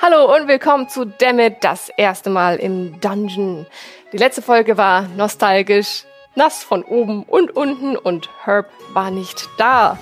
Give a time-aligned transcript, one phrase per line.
[0.00, 3.66] Hallo und willkommen zu Dammit, das erste Mal im Dungeon.
[4.12, 6.04] Die letzte Folge war nostalgisch,
[6.36, 9.98] nass von oben und unten und Herb war nicht da.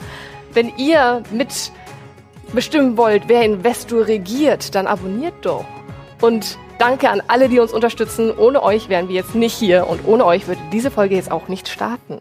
[0.52, 1.72] Wenn ihr mit
[2.52, 5.64] bestimmen wollt, wer Investor regiert, dann abonniert doch.
[6.20, 8.36] Und danke an alle, die uns unterstützen.
[8.36, 11.48] Ohne euch wären wir jetzt nicht hier und ohne euch würde diese Folge jetzt auch
[11.48, 12.20] nicht starten.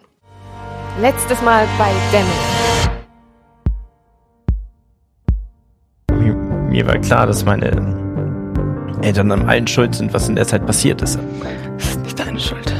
[1.02, 2.75] Letztes Mal bei Dammit.
[6.76, 7.68] Mir war klar, dass meine
[9.02, 11.18] Eltern an allen schuld sind, was in der Zeit passiert ist.
[11.78, 12.76] Das ist nicht deine Schuld.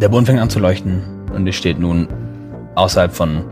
[0.00, 2.08] Der Bund fängt an zu leuchten und ihr steht nun
[2.74, 3.44] außerhalb von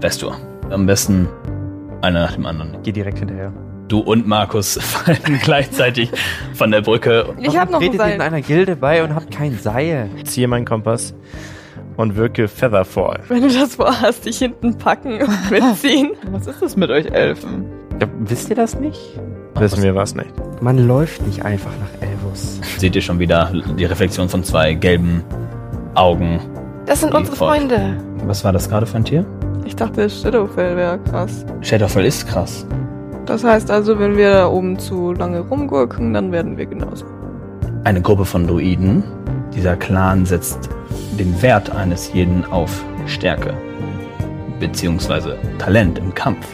[0.00, 0.38] Vestur.
[0.70, 1.28] Am besten
[2.00, 2.78] einer nach dem anderen.
[2.84, 3.52] Geh direkt hinterher.
[3.86, 6.10] Du und Markus fallen gleichzeitig
[6.54, 7.34] von der Brücke.
[7.38, 8.20] Ich habe noch ein ihr in Seil.
[8.22, 10.08] einer Gilde bei und habt kein Seil.
[10.24, 11.14] Ziehe meinen Kompass
[11.98, 13.20] und wirke Featherfall.
[13.28, 16.12] Wenn du das vorhast, dich hinten packen und mitziehen.
[16.30, 17.75] Was ist das mit euch Elfen?
[18.00, 19.18] Ja, wisst ihr das nicht?
[19.54, 20.30] Wissen wir was nicht.
[20.60, 22.60] Man läuft nicht einfach nach Elvus.
[22.78, 25.24] Seht ihr schon wieder die Reflexion von zwei gelben
[25.94, 26.40] Augen.
[26.84, 27.58] Das sind unsere folgt.
[27.70, 27.96] Freunde.
[28.26, 29.24] Was war das gerade für ein Tier?
[29.64, 31.44] Ich dachte, Shadowfell wäre krass.
[31.62, 32.66] Shadowfell ist krass.
[33.24, 37.06] Das heißt also, wenn wir da oben zu lange rumgurken, dann werden wir genauso.
[37.84, 39.02] Eine Gruppe von Druiden.
[39.54, 40.68] Dieser Clan setzt
[41.18, 43.54] den Wert eines jeden auf Stärke.
[44.60, 46.46] Beziehungsweise Talent im Kampf.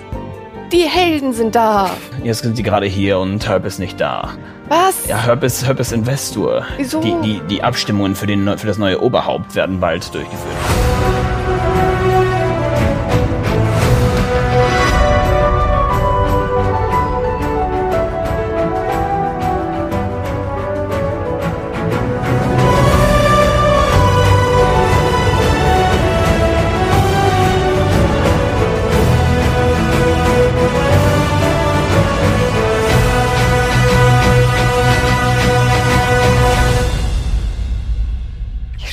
[0.72, 1.90] Die Helden sind da.
[2.24, 4.30] Jetzt sind sie gerade hier und Herb ist nicht da.
[4.68, 5.06] Was?
[5.06, 6.64] Ja, Herb ist, Herb ist Investor.
[6.78, 7.02] Wieso?
[7.02, 10.56] Die, die, die Abstimmungen für, den, für das neue Oberhaupt werden bald durchgeführt.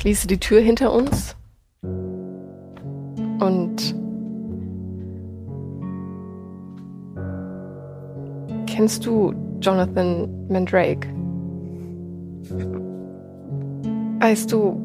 [0.10, 1.36] Schließe die Tür hinter uns.
[3.40, 3.96] Und
[8.66, 11.08] kennst du Jonathan Mandrake?
[14.20, 14.82] Weißt du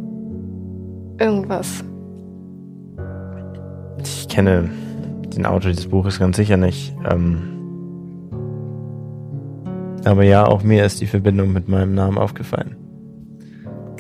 [1.19, 1.83] irgendwas?
[4.03, 4.69] Ich kenne
[5.35, 6.95] den Autor dieses Buches ganz sicher nicht.
[7.11, 7.39] Ähm
[10.05, 12.84] aber ja, auch mir ist die Verbindung mit meinem Namen aufgefallen.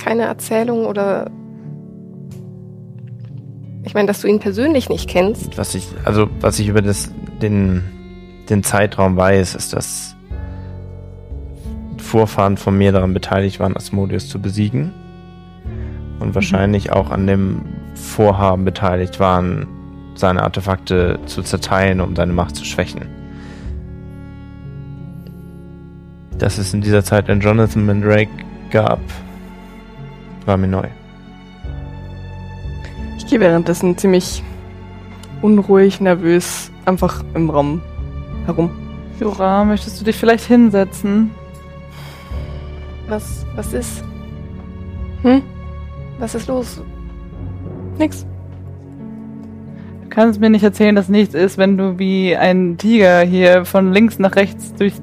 [0.05, 1.31] Keine Erzählung oder
[3.85, 5.57] ich meine, dass du ihn persönlich nicht kennst.
[5.57, 7.11] Was ich, also was ich über das,
[7.41, 7.85] den,
[8.51, 10.15] den Zeitraum weiß, ist, dass
[11.97, 14.93] Vorfahren von mir daran beteiligt waren, Asmodeus zu besiegen.
[16.21, 17.63] Und wahrscheinlich auch an dem
[17.95, 19.67] Vorhaben beteiligt waren,
[20.17, 23.07] seine Artefakte zu zerteilen, um seine Macht zu schwächen.
[26.37, 28.29] Dass es in dieser Zeit einen Jonathan Mandrake
[28.71, 29.01] gab,
[30.47, 30.89] war mir neu.
[33.19, 34.43] Ich gehe währenddessen ziemlich
[35.43, 37.81] unruhig, nervös, einfach im Raum
[38.47, 38.71] herum.
[39.21, 41.31] Jura, möchtest du dich vielleicht hinsetzen?
[43.09, 44.03] Was, was ist?
[45.23, 45.43] Hm?
[46.19, 46.83] Was ist los?
[47.99, 48.27] Nix.
[50.03, 53.93] Du kannst mir nicht erzählen, dass nichts ist, wenn du wie ein Tiger hier von
[53.93, 54.95] links nach rechts durch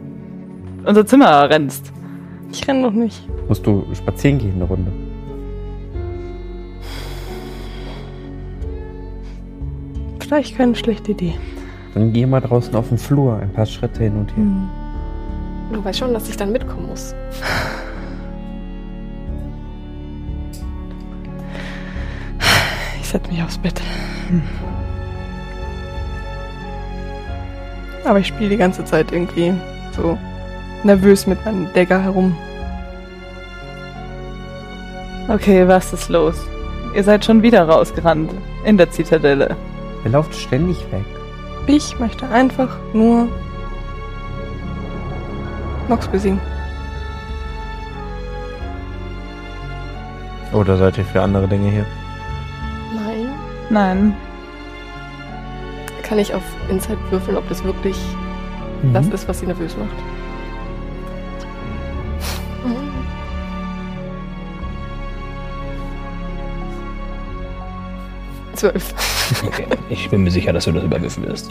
[0.85, 1.91] unser Zimmer rennst.
[2.51, 3.28] Ich renn noch nicht.
[3.47, 4.91] Musst du spazieren gehen eine Runde?
[10.31, 11.34] Vielleicht keine schlechte Idee.
[11.94, 14.46] Dann geh mal draußen auf den Flur, ein paar Schritte hin und her.
[15.74, 17.14] Du weißt schon, dass ich dann mitkommen muss.
[23.01, 23.81] Ich setze mich aufs Bett.
[24.30, 24.42] Hm.
[28.06, 29.54] Aber ich spiele die ganze Zeit irgendwie
[29.94, 30.18] so
[30.86, 32.38] nervös mit meinem Dagger herum.
[35.27, 36.36] Okay, was ist los?
[36.95, 38.31] Ihr seid schon wieder rausgerannt.
[38.63, 39.57] In der Zitadelle.
[40.03, 41.06] Er läuft ständig weg.
[41.68, 43.27] Ich möchte einfach nur
[45.88, 46.39] Nox besiegen.
[50.53, 51.86] Oder seid ihr für andere Dinge hier?
[52.95, 53.27] Nein.
[53.69, 54.15] Nein.
[56.03, 57.98] Kann ich auf Insight würfeln, ob das wirklich
[58.83, 58.94] Mhm.
[58.94, 59.95] das ist, was sie nervös macht?
[68.56, 68.94] Zwölf.
[69.45, 69.66] Okay.
[69.89, 71.50] Ich bin mir sicher, dass du das überwürfen wirst.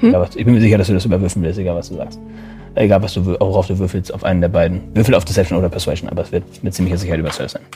[0.00, 2.18] Egal, was, ich bin mir sicher, dass du das überwürfen wirst, egal was du sagst.
[2.74, 4.82] Egal, was du, worauf du würfelst, auf einen der beiden.
[4.94, 7.62] Würfel auf Deception oder Persuasion, aber es wird mit ziemlicher Sicherheit über 12 sein.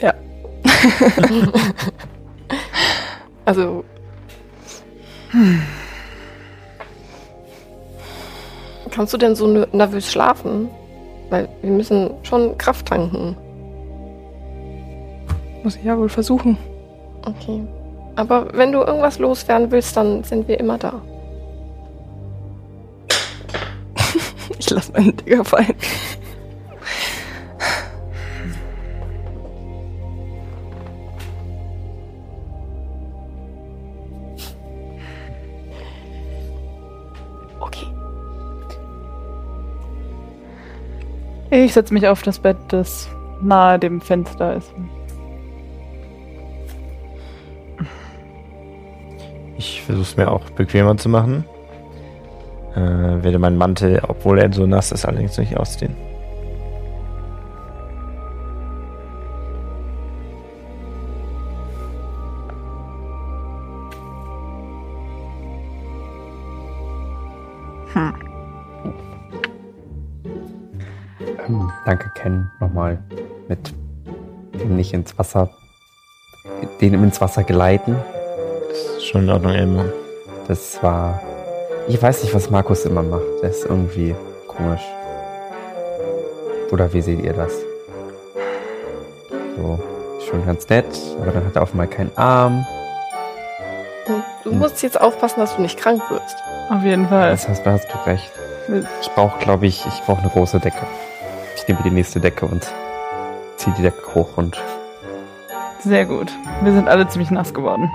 [0.00, 0.14] Ja.
[3.44, 3.84] also.
[8.90, 10.68] Kannst du denn so ne- nervös schlafen?
[11.28, 13.36] Weil wir müssen schon Kraft tanken.
[15.62, 16.56] Muss ich ja wohl versuchen.
[17.24, 17.62] Okay.
[18.16, 21.00] Aber wenn du irgendwas loswerden willst, dann sind wir immer da.
[24.58, 25.74] Ich lasse meinen Digger fallen.
[37.58, 37.86] Okay.
[41.50, 43.08] Ich setze mich auf das Bett, das
[43.40, 44.72] nahe dem Fenster ist.
[49.60, 51.44] Ich versuche es mir auch bequemer zu machen.
[52.74, 52.78] Äh,
[53.22, 55.94] werde meinen Mantel, obwohl er so nass ist, allerdings nicht ausziehen.
[71.46, 72.98] Ähm, danke, Ken, nochmal
[73.46, 73.74] mit
[74.54, 75.50] dem nicht ins Wasser,
[76.80, 77.96] den ins Wasser geleiten.
[79.10, 79.84] Das schon in Ordnung, Elmo.
[80.46, 81.20] Das war,
[81.88, 83.42] ich weiß nicht, was Markus immer macht.
[83.42, 84.14] Der ist irgendwie
[84.46, 84.82] komisch.
[86.70, 87.52] Oder wie seht ihr das?
[89.56, 89.80] So,
[90.24, 90.86] schon ganz nett,
[91.20, 92.64] aber dann hat er auf einmal keinen Arm.
[94.44, 96.36] Du musst jetzt aufpassen, dass du nicht krank wirst.
[96.70, 97.32] Auf jeden Fall.
[97.32, 98.30] Das heißt, da hast du recht.
[99.00, 100.86] Ich brauche, glaube ich, ich brauche eine große Decke.
[101.56, 102.64] Ich nehme die nächste Decke und
[103.56, 104.62] ziehe die Decke hoch und
[105.80, 106.30] Sehr gut.
[106.62, 107.90] Wir sind alle ziemlich nass geworden.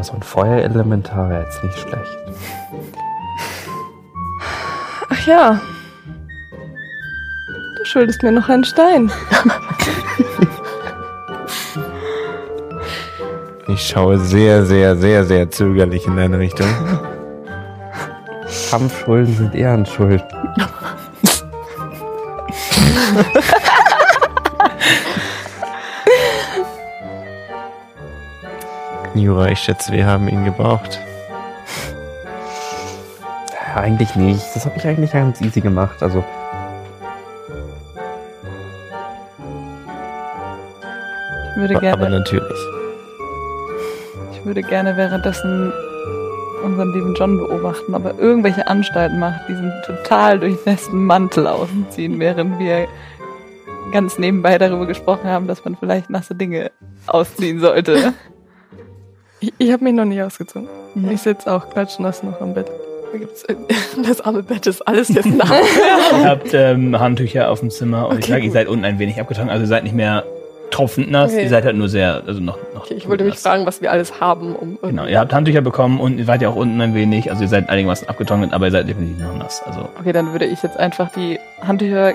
[0.00, 2.18] Boah, so ein Feuerelementar wäre jetzt nicht schlecht.
[5.10, 5.60] Ach ja.
[7.76, 9.12] Du schuldest mir noch einen Stein.
[13.68, 16.66] Ich schaue sehr, sehr, sehr, sehr zögerlich in deine Richtung.
[18.70, 20.26] Kampfschulden sind Ehrenschulden.
[29.20, 30.98] Jura, ich schätze, wir haben ihn gebraucht.
[33.52, 34.44] Ja, eigentlich nicht.
[34.54, 36.02] Das habe ich eigentlich ganz easy gemacht.
[36.02, 36.24] Also,
[41.50, 42.58] Ich würde Aber gerne, natürlich.
[44.32, 45.72] ich würde gerne währenddessen
[46.64, 52.86] unseren lieben John beobachten, aber irgendwelche Anstalten macht, diesen total durchnässten Mantel ausziehen, während wir
[53.92, 56.70] ganz nebenbei darüber gesprochen haben, dass man vielleicht nasse Dinge
[57.06, 58.14] ausziehen sollte.
[59.40, 60.68] Ich, ich habe mich noch nicht ausgezogen.
[60.94, 61.10] Ja.
[61.12, 62.66] Ich sitze auch klatschnass noch am Bett.
[63.12, 63.56] Da gibt's, äh,
[64.06, 65.54] das arme Bett ist alles dessen Name.
[66.20, 68.98] Ihr habt ähm, Handtücher auf dem Zimmer und ich Okay, sage, ihr seid unten ein
[68.98, 69.50] wenig abgetragen.
[69.50, 70.24] Also ihr seid nicht mehr
[70.70, 71.42] tropfend nass, Okay.
[71.42, 73.90] ihr seid halt nur sehr, also noch, noch Okay, ich wollte mich fragen, was wir
[73.90, 76.94] alles haben, um Genau, ihr habt Handtücher bekommen und ihr seid ja auch unten ein
[76.94, 79.62] wenig, also ihr seid einigermaßen abgetrocknet, aber ihr seid definitiv noch nass.
[79.66, 82.12] Also Okay, dann würde ich jetzt einfach die Handtücher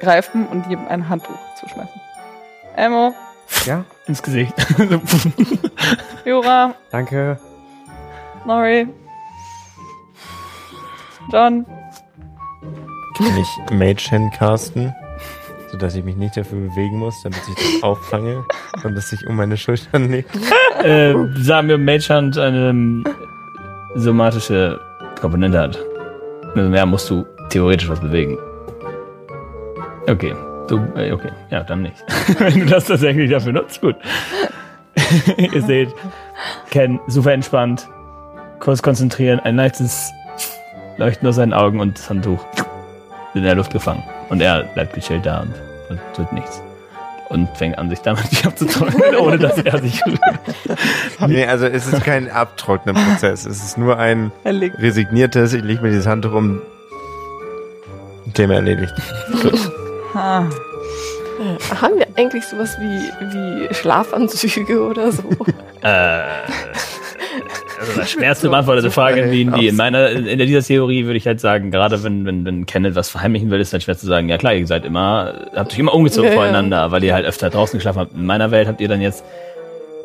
[0.00, 2.00] greifen und jedem ein Handtuch zuschmeißen.
[2.74, 3.14] Emo,
[3.66, 4.54] ja, ins Gesicht.
[6.24, 7.38] Jura, danke.
[8.46, 8.86] Nori,
[11.32, 11.64] John.
[13.16, 14.92] Kann ich Mage Hand casten,
[15.70, 18.44] sodass ich mich nicht dafür bewegen muss, damit ich das auffange
[18.82, 20.30] und das sich um meine Schultern legt?
[20.82, 23.04] äh, sagen wir, Magehand eine ähm,
[23.94, 24.80] somatische
[25.20, 25.78] Komponente hat.
[26.54, 28.36] Also mehr musst du theoretisch was bewegen.
[30.08, 30.34] Okay.
[30.68, 31.30] Du, äh, okay.
[31.50, 31.96] Ja, dann nicht.
[32.38, 33.96] Wenn du das tatsächlich dafür nutzt, gut.
[35.36, 35.90] Ihr seht,
[36.70, 37.88] Ken super entspannt,
[38.60, 40.12] kurz konzentrieren, ein leichtes
[40.96, 42.44] Leuchten aus seinen Augen und das Handtuch
[43.34, 44.02] in der Luft gefangen.
[44.30, 45.54] Und er bleibt gechillt da und,
[45.90, 46.62] und tut nichts.
[47.28, 50.00] Und fängt an, sich damit nicht abzutrocknen, ohne dass er sich
[51.26, 53.44] Nee, also es ist kein Abtrocknen-Prozess.
[53.44, 56.62] Es ist nur ein Er resigniertes, ich lege mir dieses Handtuch um.
[58.32, 58.92] Thema erledigt.
[60.14, 60.44] Ah,
[61.40, 65.22] Äh, haben wir eigentlich sowas wie, wie Schlafanzüge oder so?
[65.82, 66.22] Äh,
[67.78, 71.40] also das schwerste beantwortete Frage, wie die in meiner, in dieser Theorie würde ich halt
[71.40, 74.38] sagen, gerade wenn, wenn, wenn Kenneth was verheimlichen will, ist halt schwer zu sagen, ja
[74.38, 76.40] klar, ihr seid immer, habt euch immer umgezogen Ja, ja.
[76.40, 78.14] voreinander, weil ihr halt öfter draußen geschlafen habt.
[78.14, 79.24] In meiner Welt habt ihr dann jetzt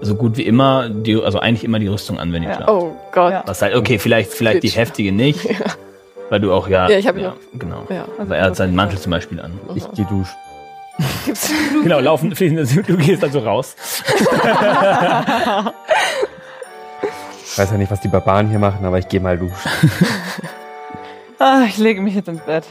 [0.02, 2.56] so gut wie immer, die, also eigentlich immer die Rüstung an, wenn ihr Ja.
[2.56, 2.72] schlaft.
[2.72, 3.32] Oh Gott.
[3.32, 3.44] Ja.
[3.46, 5.48] Was halt, okay, vielleicht, vielleicht die heftige nicht.
[6.30, 6.90] Weil du auch, ja.
[6.90, 7.38] Ja, ich hab ihn ja, noch.
[7.54, 7.88] Genau.
[7.90, 8.06] Ja.
[8.18, 9.60] Also Weil er hat seinen Mantel zum Beispiel an.
[9.76, 10.36] Ich gehe duschen.
[11.26, 11.52] Gibt's
[11.84, 13.76] Genau, laufen, du gehst also raus.
[17.52, 19.56] Ich weiß ja nicht, was die Barbaren hier machen, aber ich gehe mal duschen.
[21.42, 22.66] Ah, ich lege mich jetzt ins Bett.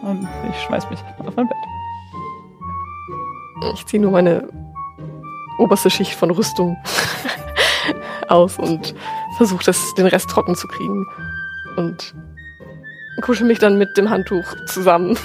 [0.00, 1.56] Und ich schmeiß mich auf mein Bett.
[3.74, 4.48] Ich ziehe nur meine
[5.58, 6.78] oberste Schicht von Rüstung
[8.28, 8.94] aus und
[9.36, 11.06] versuche das den Rest trocken zu kriegen.
[11.76, 12.14] Und
[13.22, 15.18] kuschel mich dann mit dem Handtuch zusammen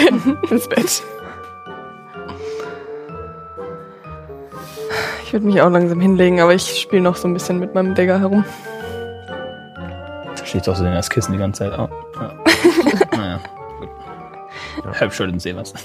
[0.50, 1.02] ins Bett.
[5.24, 7.94] Ich würde mich auch langsam hinlegen, aber ich spiele noch so ein bisschen mit meinem
[7.94, 8.44] Dagger herum.
[10.36, 11.78] Da steht auch so das Kissen die ganze Zeit.
[11.78, 11.88] Oh,
[12.20, 12.32] ja.
[13.16, 13.40] naja,
[13.80, 15.00] gut.
[15.00, 15.74] Halb schuld und was.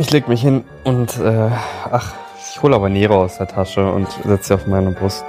[0.00, 1.50] Ich leg mich hin und, äh,
[1.90, 5.24] ach, ich hole aber Nero aus der Tasche und setze sie auf meine Brust.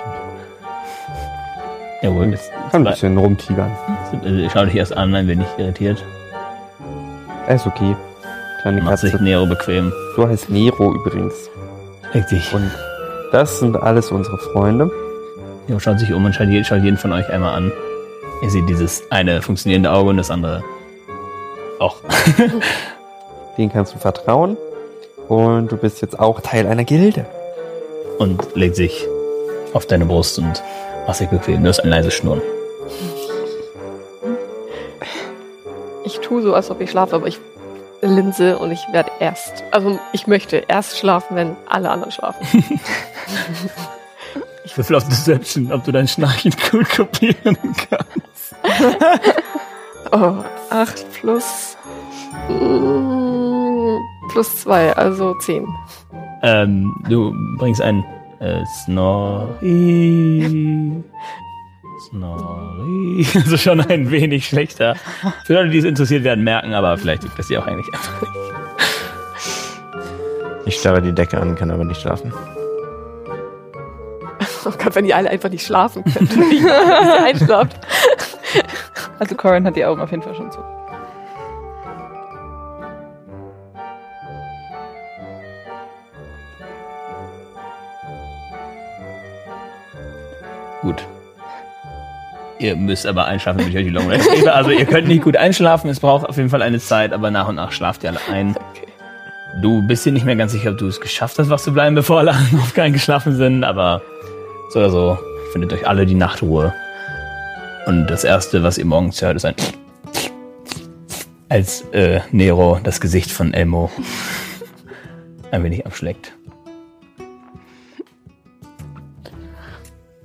[2.02, 3.72] Jawohl, das, Kann ein bisschen rumtigern.
[4.24, 6.04] ich schau dich erst an, ein wenig irritiert.
[7.48, 7.96] Er ist okay.
[8.62, 9.24] Kleine Macht sich Katze.
[9.24, 9.92] Nero bequem.
[10.16, 11.34] Du heißt Nero übrigens.
[12.14, 12.54] Richtig.
[12.54, 12.72] Und
[13.32, 14.90] das sind alles unsere Freunde.
[15.68, 17.72] Nero schaut sich um und schaut, schaut jeden von euch einmal an.
[18.42, 20.64] Ihr seht dieses eine funktionierende Auge und das andere
[21.80, 21.98] auch.
[23.58, 24.58] Denen kannst du vertrauen.
[25.28, 27.26] Und du bist jetzt auch Teil einer Gilde.
[28.20, 29.06] Und legt sich
[29.74, 30.62] auf deine Brust und
[31.16, 31.64] sich bequem.
[31.64, 32.42] Du hast ein leises Schnurren.
[36.06, 37.40] Ich tue so, als ob ich schlafe, aber ich
[38.02, 42.64] linse und ich werde erst, also ich möchte erst schlafen, wenn alle anderen schlafen.
[44.66, 47.58] Ich würfel auf Deception, ob du dein Schnarchen gut kopieren
[47.90, 48.56] kannst.
[50.12, 51.78] Oh, 8 plus
[52.50, 53.98] mm,
[54.32, 55.68] plus 2, also 10.
[56.42, 58.04] Ähm, du bringst ein
[58.40, 60.42] äh, Snorri.
[62.10, 63.26] Snorri.
[63.36, 64.96] Also schon ein wenig schlechter.
[65.46, 68.22] Für Leute, die es interessiert werden, merken, aber vielleicht liegt das dir auch eigentlich einfach
[68.22, 68.34] nicht.
[70.66, 72.34] Ich starre die Decke an, kann aber nicht schlafen.
[74.66, 76.70] Oh Gott, wenn die alle einfach nicht schlafen können,
[77.26, 77.78] einschlaft.
[79.18, 80.60] Also Corin hat die Augen auf jeden Fall schon zu.
[90.90, 91.06] Gut.
[92.58, 94.52] Ihr müsst aber einschlafen, damit ich euch die Long Rest gebe.
[94.52, 97.48] Also ihr könnt nicht gut einschlafen, es braucht auf jeden Fall eine Zeit, aber nach
[97.48, 98.56] und nach schlaft ihr alle ein.
[98.56, 98.88] Okay.
[99.62, 101.94] Du bist dir nicht mehr ganz sicher, ob du es geschafft hast, wach zu bleiben,
[101.94, 104.02] bevor alle auf keinen geschlafen sind, aber
[104.72, 105.18] so oder so
[105.52, 106.74] findet euch alle die Nachtruhe.
[107.86, 109.54] Und das erste, was ihr morgens hört, ist ein
[111.50, 113.92] als äh, Nero das Gesicht von Elmo
[115.52, 116.34] ein wenig abschleckt.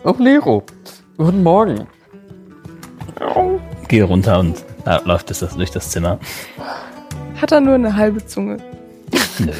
[0.05, 0.63] Oh, Nero.
[1.17, 1.87] Guten Morgen.
[3.89, 6.19] Gehe runter und da läuft es das durch das Zimmer.
[7.41, 8.59] Hat er nur eine halbe Zunge?
[9.39, 9.53] Nö,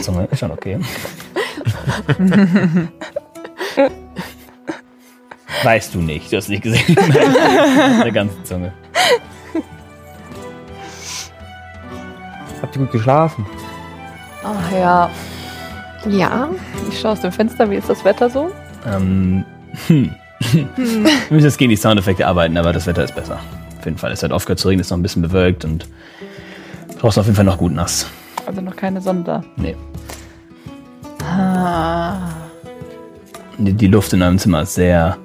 [0.00, 0.78] Zunge ist schon okay.
[5.62, 6.96] weißt du nicht, du hast nicht gesehen.
[6.98, 8.72] Eine ganze Zunge.
[12.62, 13.44] Habt ihr gut geschlafen?
[14.42, 15.10] Ach ja.
[16.06, 16.48] Ja,
[16.90, 18.50] Ich schaue aus dem Fenster, wie ist das Wetter so?
[18.86, 19.44] Ähm,
[19.86, 20.14] hm.
[20.52, 20.68] Wir
[21.30, 23.38] müssen jetzt gegen die Soundeffekte arbeiten, aber das Wetter ist besser.
[23.78, 24.12] Auf jeden Fall.
[24.12, 25.88] Es hat aufgehört zu regnen, ist noch ein bisschen bewölkt und
[26.98, 28.06] draußen auf jeden Fall noch gut nass.
[28.46, 29.44] Also noch keine Sonne da.
[29.56, 29.76] Nee.
[31.22, 32.18] Ah.
[33.58, 35.16] Die, die Luft in eurem Zimmer ist sehr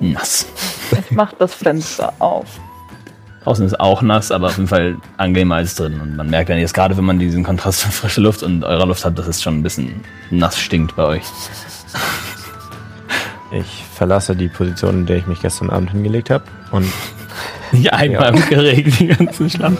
[0.00, 0.46] nass.
[0.90, 2.46] Ich mach das Fenster auf.
[3.44, 6.00] Draußen ist auch nass, aber auf jeden Fall angenehmer als drin.
[6.00, 8.86] Und man merkt dann jetzt gerade, wenn man diesen Kontrast von frischer Luft und eurer
[8.86, 11.22] Luft hat, dass es schon ein bisschen nass stinkt bei euch.
[13.50, 16.44] Ich verlasse die Position, in der ich mich gestern Abend hingelegt habe.
[16.70, 16.92] Und
[17.72, 19.76] Nicht einmal geregt, die ganzen Schlamm.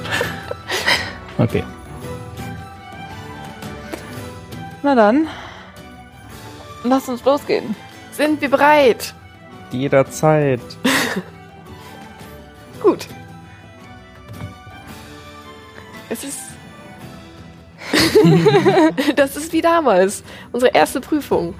[1.39, 1.65] Okay.
[4.83, 5.27] Na dann.
[6.85, 7.75] Lass uns losgehen.
[8.13, 9.15] sind wir bereit?
[9.71, 10.61] Jederzeit.
[12.83, 13.07] Gut.
[16.09, 16.39] Es ist.
[19.17, 20.23] das ist wie damals.
[20.53, 21.55] Unsere erste Prüfung,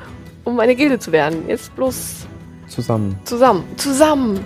[0.49, 1.47] um eine Gilde zu werden.
[1.49, 2.27] Jetzt bloß
[2.69, 3.17] Zusammen.
[3.25, 3.65] zusammen.
[3.77, 4.41] Zusammen.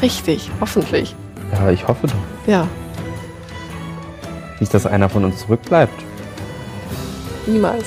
[0.00, 1.14] Richtig, hoffentlich.
[1.52, 2.14] Ja, ich hoffe doch.
[2.50, 2.66] Ja,
[4.60, 5.92] Nicht, dass einer von uns zurückbleibt.
[7.46, 7.84] niemals.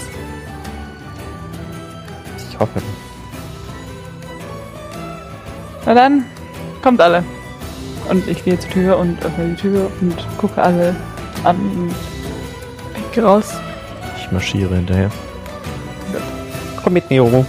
[2.50, 2.82] Ich hoffe.
[5.86, 6.25] Na dann,
[6.82, 7.24] kommt alle.
[8.10, 10.96] Und ich gehe zur Tür und öffne die Tür und gucke alle
[11.44, 11.90] an.
[12.96, 13.54] Ich geh raus.
[14.18, 15.10] ich marschiere hinterher.
[16.86, 17.44] Komm mit, Nero.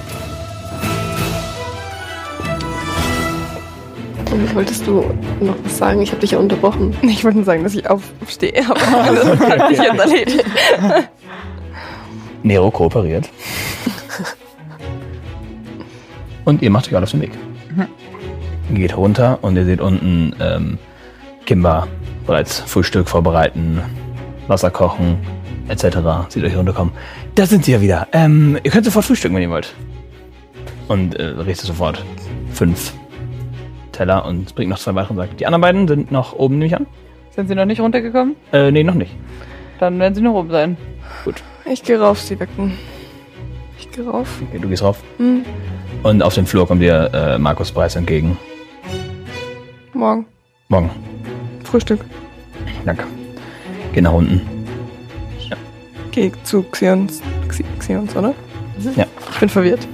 [4.33, 5.05] Und wolltest du
[5.43, 6.01] noch was sagen?
[6.01, 6.97] Ich habe dich ja unterbrochen.
[7.03, 8.75] Ich wollte nur sagen, dass ich aufstehe, aber
[9.15, 10.45] das hat sich jetzt erledigt.
[12.45, 13.29] Nero kooperiert.
[16.47, 17.33] und ihr macht euch alle auf den Weg.
[18.71, 20.79] Ihr geht runter und ihr seht unten ähm,
[21.45, 21.89] Kimba
[22.27, 23.83] bereits Frühstück vorbereiten,
[24.49, 25.19] Wasser kochen,
[25.69, 25.99] etc.
[26.29, 26.93] Seht euch runterkommen.
[27.35, 28.09] Da sind sie ja wieder.
[28.13, 29.75] Ähm, ihr könnt sofort frühstücken, wenn ihr wollt.
[30.89, 32.05] Und äh, richtet sofort
[32.53, 32.93] fünf
[33.93, 36.67] Teller und bringt noch zwei weitere und sagt, die anderen beiden sind noch oben, nehme
[36.67, 36.87] ich an?
[37.31, 38.37] Sind sie noch nicht runtergekommen?
[38.53, 39.15] Äh, nee, noch nicht.
[39.81, 40.77] Dann werden sie noch oben sein.
[41.65, 42.73] Ich gehe rauf, sie wecken.
[43.79, 44.41] Ich gehe rauf.
[44.49, 45.03] Okay, du gehst rauf.
[45.19, 45.45] Hm.
[46.03, 48.39] Und auf dem Flur kommt dir äh, Markus Preis entgegen.
[49.93, 50.27] Morgen.
[50.69, 50.91] Morgen.
[51.65, 52.01] Frühstück.
[52.85, 53.05] Danke.
[53.93, 54.56] Geh nach unten.
[56.17, 57.21] Geh zu Xions.
[57.49, 58.35] Xi- Xions, oder?
[58.97, 59.05] Ja.
[59.33, 59.87] Ich bin verwirrt.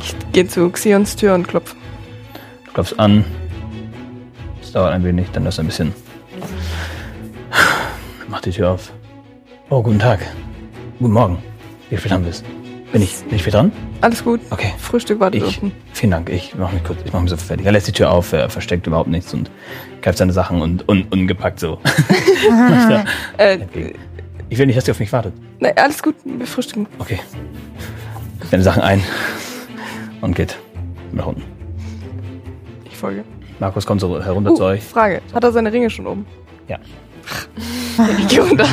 [0.00, 1.76] Ich gehe zu Xions Tür und klopfe.
[2.66, 3.24] Du klopfst an.
[4.60, 5.94] Es dauert ein wenig, dann ist ein bisschen.
[8.28, 8.92] Mach die Tür auf.
[9.70, 10.20] Oh, guten Tag.
[10.98, 11.38] Guten Morgen.
[11.88, 12.42] Wie spät haben wir es?
[12.92, 13.70] Bin ich, bin ich spät dran?
[14.00, 14.40] Alles gut.
[14.50, 14.72] Okay.
[14.78, 15.76] Frühstück wartet Ich, unten.
[15.92, 16.30] vielen Dank.
[16.30, 17.64] Ich mache mich kurz, ich mache mich so fertig.
[17.64, 19.50] Er lässt die Tür auf, er versteckt überhaupt nichts und
[20.02, 21.78] greift seine Sachen und un, ungepackt so.
[23.38, 23.58] Äh.
[24.52, 25.32] Ich will nicht, dass ihr auf mich wartet.
[25.60, 26.14] nein, alles gut.
[26.24, 26.86] Wir frühstücken.
[26.98, 27.18] Okay.
[28.50, 29.02] Seine Sachen ein
[30.20, 30.58] und geht
[31.12, 31.42] nach unten.
[32.84, 33.24] Ich folge.
[33.60, 34.82] Markus kommt so herunter zu Uh, euch.
[34.82, 35.22] Frage.
[35.32, 36.26] Hat er seine Ringe schon oben?
[36.68, 36.76] Ja.
[38.18, 38.66] Ich gehe runter.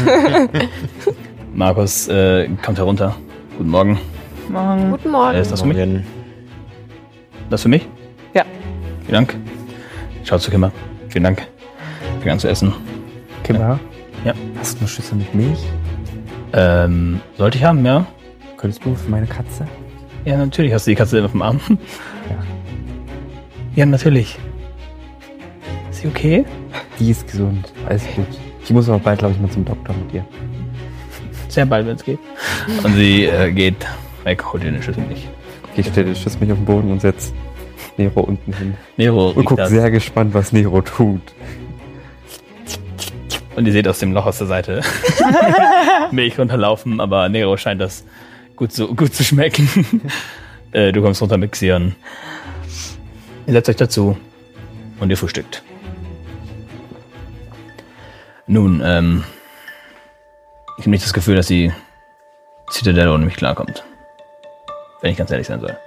[1.53, 3.15] Markus äh, kommt herunter.
[3.57, 3.99] Guten Morgen.
[4.49, 4.91] Morgen.
[4.91, 5.35] Guten Morgen.
[5.35, 5.77] Äh, ist das für mich?
[5.77, 6.05] Morgen.
[7.49, 7.87] Das für mich?
[8.33, 8.43] Ja.
[9.05, 9.35] Vielen Dank.
[10.25, 10.73] Schaut zu Kimmer.
[11.07, 11.47] Vielen Dank.
[12.21, 12.73] Fang an zu essen.
[13.43, 13.61] Kimber?
[13.61, 13.79] Ja.
[14.59, 15.59] Hast du eine Schüssel mit Milch?
[16.53, 18.05] Ähm, sollte ich haben, ja?
[18.57, 19.67] Könntest du für meine Katze?
[20.25, 20.73] Ja, natürlich.
[20.73, 21.59] Hast du die Katze immer vom Arm?
[21.69, 22.35] Ja.
[23.75, 24.37] Ja, natürlich.
[25.89, 26.45] Ist sie okay?
[26.99, 27.71] Die ist gesund.
[27.87, 28.27] Alles gut.
[28.63, 30.25] Ich muss aber bald, glaube ich, mal zum Doktor mit dir.
[31.47, 32.19] Sehr bald, wenn es geht.
[32.83, 33.75] Und sie äh, geht
[34.23, 35.27] weg, holt ihr eine Schüssel nicht.
[35.71, 37.33] Okay, ich stelle den Schuss mich auf den Boden und setz
[37.97, 38.75] Nero unten hin.
[38.97, 39.67] Nero Und liegt guck da.
[39.67, 41.21] sehr gespannt, was Nero tut.
[43.59, 44.81] Und ihr seht aus dem Loch aus der Seite
[46.11, 48.05] Milch runterlaufen, aber Nero scheint das
[48.55, 49.99] gut zu, gut zu schmecken.
[50.71, 51.93] äh, du kommst runter mit Xion.
[53.47, 54.17] Ihr setzt euch dazu
[55.01, 55.61] und ihr frühstückt.
[58.47, 59.25] Nun, ähm,
[60.77, 61.73] ich habe nicht das Gefühl, dass die
[62.71, 63.83] Citadel ohne mich klarkommt.
[65.01, 65.77] Wenn ich ganz ehrlich sein soll.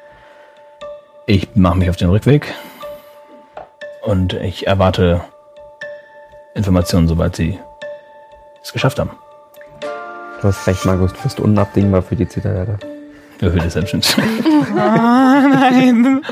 [1.24, 2.52] Ich mache mich auf den Rückweg
[4.02, 5.24] und ich erwarte
[6.54, 7.58] Informationen, sobald sie
[8.62, 9.10] es geschafft haben.
[10.40, 11.12] Du hast recht, Markus.
[11.12, 12.78] Du bist unabdingbar für die Zitadelle.
[13.40, 14.16] Über Deceptions.
[14.74, 16.22] Nein.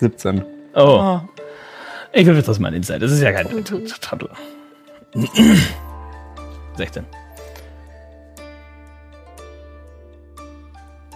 [0.00, 0.44] 17.
[0.74, 1.20] Oh, Oh.
[2.12, 3.02] ich will das mal Insight.
[3.02, 4.28] Das ist ja kein Tattoo.
[6.76, 7.04] 16.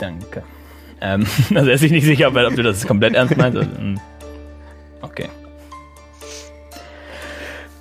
[0.01, 0.43] Danke.
[1.01, 3.59] Ähm, also er ist sich nicht sicher, ob, er- ob du das komplett ernst meinst.
[5.03, 5.29] Okay.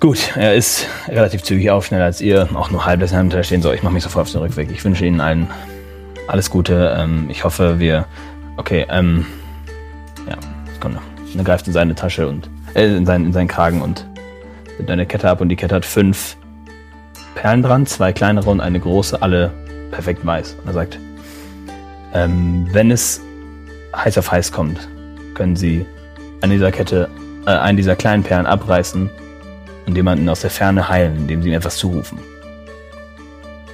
[0.00, 2.48] Gut, er ist relativ zügig auf, schneller als ihr.
[2.54, 3.76] Auch nur halb das hinter stehen soll.
[3.76, 4.70] Ich mache mich sofort auf den Rückweg.
[4.72, 5.48] Ich wünsche Ihnen allen
[6.26, 6.94] alles Gute.
[6.98, 8.06] Ähm, ich hoffe, wir.
[8.56, 9.26] Okay, ähm.
[10.28, 10.36] Ja,
[10.74, 11.00] Sekunde.
[11.32, 12.50] Und er greift in seine Tasche und.
[12.74, 14.06] Äh, in seinen, in seinen Kragen und
[14.78, 16.36] nimmt eine Kette ab und die Kette hat fünf
[17.34, 19.52] Perlen dran, zwei kleinere und eine große, alle
[19.90, 20.54] perfekt weiß.
[20.54, 20.98] Und er sagt,
[22.12, 23.20] ähm, wenn es
[23.94, 24.88] heiß auf heiß kommt,
[25.34, 25.86] können Sie
[26.42, 27.08] eine dieser Kette,
[27.46, 29.08] äh, einen dieser kleinen Perlen abreißen
[29.86, 32.18] und jemanden aus der Ferne heilen, indem Sie ihm etwas zurufen.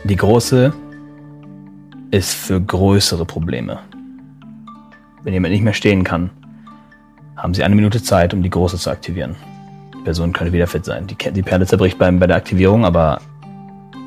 [0.05, 0.73] Die große
[2.11, 3.81] ist für größere Probleme.
[5.23, 6.31] Wenn jemand nicht mehr stehen kann,
[7.37, 9.37] haben Sie eine Minute Zeit, um die große zu aktivieren.
[9.95, 11.07] Die Person könnte wieder fit sein.
[11.07, 13.21] Die, die Perle zerbricht beim, bei der Aktivierung, aber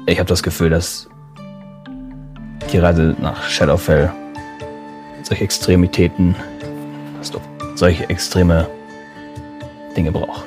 [0.06, 1.08] ich habe das Gefühl, dass
[2.72, 4.12] die Reise nach Shadowfell
[5.24, 6.36] solche Extremitäten,
[7.20, 7.40] hast du,
[7.76, 8.68] solche extreme
[9.96, 10.46] Dinge braucht.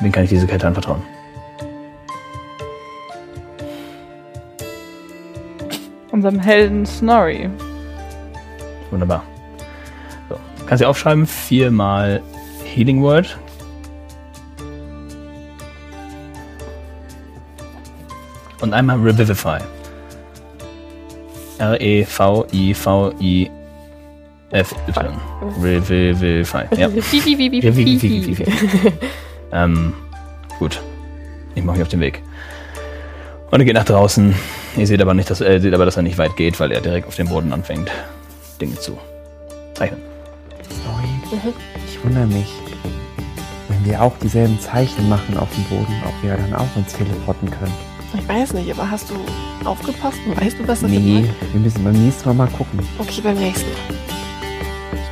[0.00, 1.02] Wem kann ich diese Kette anvertrauen?
[6.10, 7.48] Unserem Helden Snorri.
[8.90, 9.22] Wunderbar.
[10.28, 12.22] So, kannst du aufschreiben, viermal
[12.64, 13.38] Healing Word.
[18.60, 19.58] Und einmal Revivify.
[24.52, 25.62] E R-E-V-I-V-I-F-Y.
[25.62, 26.64] Revivify.
[26.76, 26.88] Ja.
[29.64, 29.94] Ähm,
[30.58, 30.80] gut.
[31.54, 32.22] Ich mache mich auf den Weg.
[33.50, 34.34] Und er geht nach draußen.
[34.76, 36.80] Ihr seht aber nicht, dass, äh, seht aber, dass er nicht weit geht, weil er
[36.80, 37.90] direkt auf dem Boden anfängt,
[38.60, 38.96] Dinge zu
[39.74, 40.00] Zeichnen.
[40.70, 41.08] Snorri,
[41.88, 42.46] ich wundere mich,
[43.68, 47.50] wenn wir auch dieselben Zeichen machen auf dem Boden, ob wir dann auch uns teleporten
[47.50, 47.74] können.
[48.16, 49.14] Ich weiß nicht, aber hast du
[49.64, 50.18] aufgepasst?
[50.36, 51.34] Weißt du, was das Nee, bedeutet?
[51.52, 52.78] wir müssen beim nächsten Mal mal gucken.
[52.98, 53.78] Okay, beim nächsten Mal.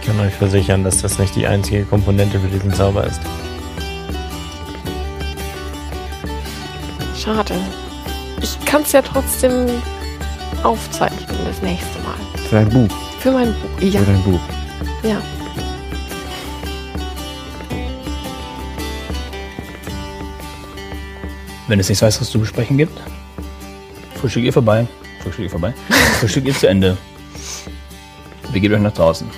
[0.08, 3.20] Ich kann euch versichern, dass das nicht die einzige Komponente für diesen Zauber ist.
[7.14, 7.54] Schade.
[8.40, 9.66] Ich kann es ja trotzdem
[10.62, 12.14] aufzeichnen das nächste Mal.
[12.48, 12.96] Für dein Buch.
[13.20, 13.82] Für mein Buch.
[13.82, 14.40] Ja, Für dein Buch.
[15.02, 15.20] ja.
[21.66, 22.98] Wenn es nichts weiteres zu besprechen gibt,
[24.14, 24.86] Frühstück ihr vorbei.
[25.22, 25.74] Frühstück ihr vorbei.
[26.18, 26.96] Frühstück ihr zu Ende.
[28.54, 29.28] Begebt euch nach draußen.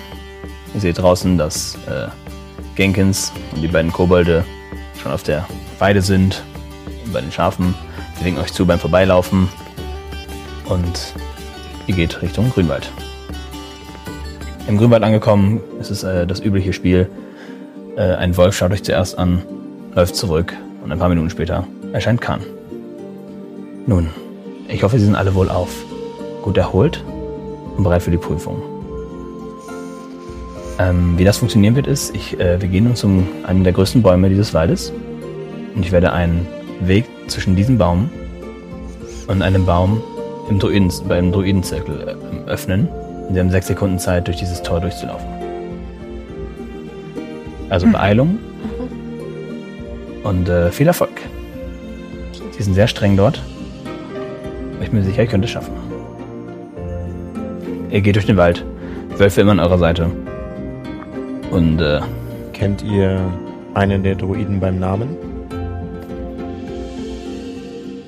[0.73, 2.07] Ihr seht draußen, dass äh,
[2.75, 4.45] Genkins und die beiden Kobolde
[5.01, 5.47] schon auf der
[5.79, 6.43] Weide sind,
[7.11, 7.73] bei den Schafen.
[8.17, 9.49] Sie winken euch zu beim Vorbeilaufen.
[10.65, 11.13] Und
[11.87, 12.89] ihr geht Richtung Grünwald.
[14.67, 17.09] Im Grünwald angekommen, ist es äh, das übliche Spiel.
[17.97, 19.41] Äh, ein Wolf schaut euch zuerst an,
[19.93, 20.53] läuft zurück
[20.83, 22.41] und ein paar Minuten später erscheint Khan.
[23.85, 24.09] Nun,
[24.69, 25.83] ich hoffe, Sie sind alle wohl auf,
[26.41, 27.03] gut erholt
[27.75, 28.70] und bereit für die Prüfung.
[30.81, 34.01] Ähm, wie das funktionieren wird, ist, ich, äh, wir gehen uns um einen der größten
[34.01, 34.91] Bäume dieses Waldes
[35.75, 36.47] und ich werde einen
[36.79, 38.09] Weg zwischen diesem Baum
[39.27, 40.01] und einem Baum
[40.49, 42.17] im Druiden, beim Druidenzirkel
[42.47, 42.87] äh, öffnen.
[43.27, 45.27] Und Sie haben sechs Sekunden Zeit, durch dieses Tor durchzulaufen.
[47.69, 48.39] Also Beeilung
[50.23, 51.21] und äh, viel Erfolg.
[52.57, 53.39] Sie sind sehr streng dort.
[54.81, 55.73] Ich bin mir sicher, ihr könnt es schaffen.
[57.91, 58.65] Ihr geht durch den Wald.
[59.17, 60.09] Wölfe immer an eurer Seite.
[61.51, 61.99] Und äh,
[62.53, 63.19] Kennt ihr
[63.73, 65.15] einen der Druiden beim Namen?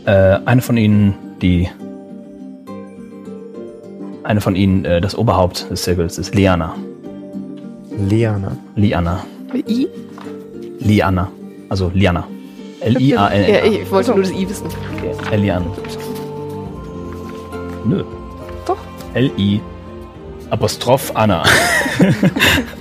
[0.06, 1.70] äh, eine von ihnen, die.
[4.24, 6.76] Eine von ihnen, äh, das Oberhaupt des Zirkels, ist Liana.
[7.98, 8.56] Liana.
[8.76, 9.26] Liana.
[9.68, 9.88] I?
[10.80, 11.30] Liana.
[11.70, 12.28] Also Liana.
[12.82, 13.66] Ja, L-I-A-N-A.
[13.66, 14.68] ich wollte nur das I wissen.
[14.98, 15.38] Okay.
[15.38, 15.66] Liana.
[17.86, 18.04] Nö.
[18.66, 18.78] Doch.
[19.14, 19.62] L-I.
[20.50, 21.44] Apostroph Anna.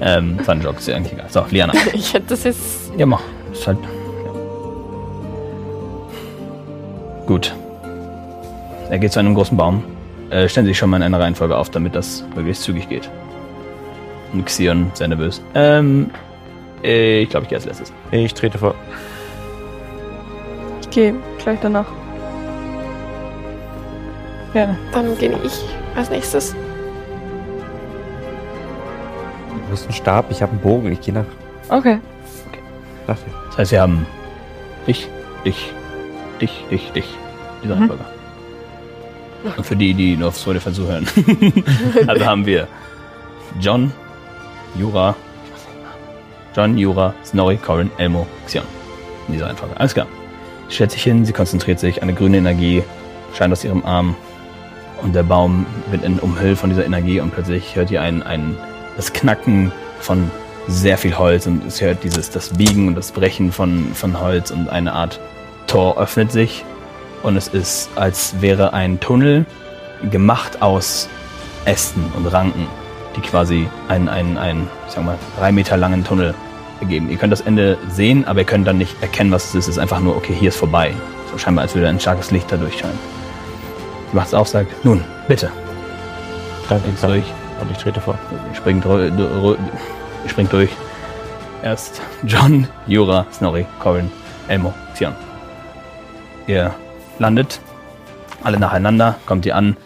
[0.00, 1.26] ähm, Joke, ist ja eigentlich egal.
[1.28, 1.72] So, Liana.
[1.92, 2.92] Ich hätte das jetzt.
[2.96, 3.22] Ja, mach.
[3.52, 3.78] Ist halt.
[4.24, 4.32] Ja.
[7.26, 7.54] Gut.
[8.90, 9.82] Er geht zu einem großen Baum.
[10.30, 13.08] Äh, stellen Sie sich schon mal in einer Reihenfolge auf, damit das möglichst zügig geht.
[14.32, 15.42] Und Xion, sehr nervös.
[15.54, 16.10] Ähm,
[16.82, 17.92] äh, ich glaube, ich gehe als letztes.
[18.10, 18.74] Ich trete vor.
[20.82, 21.86] Ich gehe gleich danach.
[24.52, 24.76] Gerne.
[24.92, 25.60] Dann gehe ich
[25.94, 26.54] als nächstes.
[29.66, 31.24] Du hast einen Stab, ich habe einen Bogen, ich gehe nach
[31.68, 31.98] Okay.
[33.06, 33.32] dafür.
[33.48, 34.06] Das heißt, wir haben
[34.86, 35.08] dich,
[35.44, 35.72] dich,
[36.40, 37.06] dich, dich, dich.
[37.62, 37.80] Diese Mhm.
[37.80, 38.04] Reihenfolge.
[39.56, 41.06] Und für die, die nur aufs Spotify zuhören.
[42.06, 42.66] also haben wir
[43.60, 43.92] John,
[44.76, 45.14] Jura,
[46.54, 48.64] John, Jura, Snorri, Corin, Elmo, Xion.
[49.28, 49.78] In dieser Reihenfolge.
[49.78, 50.06] Alles klar.
[50.68, 52.82] Sie stellt sich hin, sie konzentriert sich, eine grüne Energie
[53.34, 54.14] scheint aus ihrem Arm.
[55.02, 58.56] Und der Baum wird in, umhüllt von dieser Energie und plötzlich hört ihr ein, ein,
[58.96, 60.30] das Knacken von
[60.68, 64.50] sehr viel Holz und es hört dieses, das Biegen und das Brechen von, von Holz
[64.50, 65.20] und eine Art
[65.66, 66.64] Tor öffnet sich
[67.22, 69.46] und es ist, als wäre ein Tunnel
[70.10, 71.08] gemacht aus
[71.64, 72.66] Ästen und Ranken,
[73.16, 76.34] die quasi einen, einen, einen, ich sag mal, drei Meter langen Tunnel
[76.80, 77.10] ergeben.
[77.10, 79.64] Ihr könnt das Ende sehen, aber ihr könnt dann nicht erkennen, was es ist.
[79.64, 80.92] Es ist einfach nur, okay, hier ist vorbei.
[81.30, 82.98] So scheinbar, als würde ein starkes Licht da durchscheinen.
[84.10, 85.50] Sie macht es auf, sagt, nun, bitte,
[86.68, 87.45] Danke, Jetzt Khan.
[87.60, 88.18] Und ich trete vor.
[88.54, 88.84] Springt,
[90.26, 90.70] springt durch.
[91.62, 94.10] Erst John, Jura, Snorri, Corin,
[94.48, 95.14] Elmo, Xion.
[96.46, 96.74] Ihr
[97.18, 97.60] landet
[98.44, 99.76] alle nacheinander, kommt ihr an,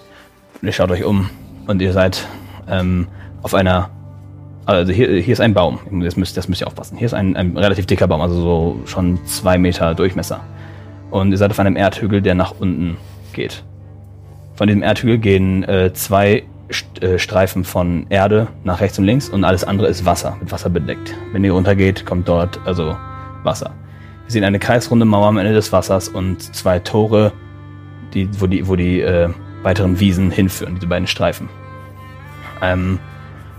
[0.61, 1.30] ihr schaut euch um
[1.66, 2.26] und ihr seid
[2.68, 3.09] ähm,
[3.42, 3.90] auf einer.
[4.66, 5.80] Also hier, hier ist ein Baum.
[6.04, 6.98] Das müsst, das müsst ihr aufpassen.
[6.98, 10.40] Hier ist ein, ein relativ dicker Baum, also so schon zwei Meter Durchmesser.
[11.11, 12.98] Und ihr seid auf einem Erdhügel, der nach unten
[13.33, 13.64] geht.
[14.54, 19.64] Von diesem Erdhügel gehen äh, zwei Streifen von Erde nach rechts und links und alles
[19.64, 21.14] andere ist Wasser, mit Wasser bedeckt.
[21.33, 22.96] Wenn ihr runtergeht, kommt dort also
[23.42, 23.72] Wasser.
[24.24, 27.33] Wir sehen eine kreisrunde Mauer am Ende des Wassers und zwei Tore,
[28.14, 29.28] die, wo die, wo die äh,
[29.62, 31.48] weiteren Wiesen hinführen, diese beiden Streifen.
[32.62, 32.98] Ähm,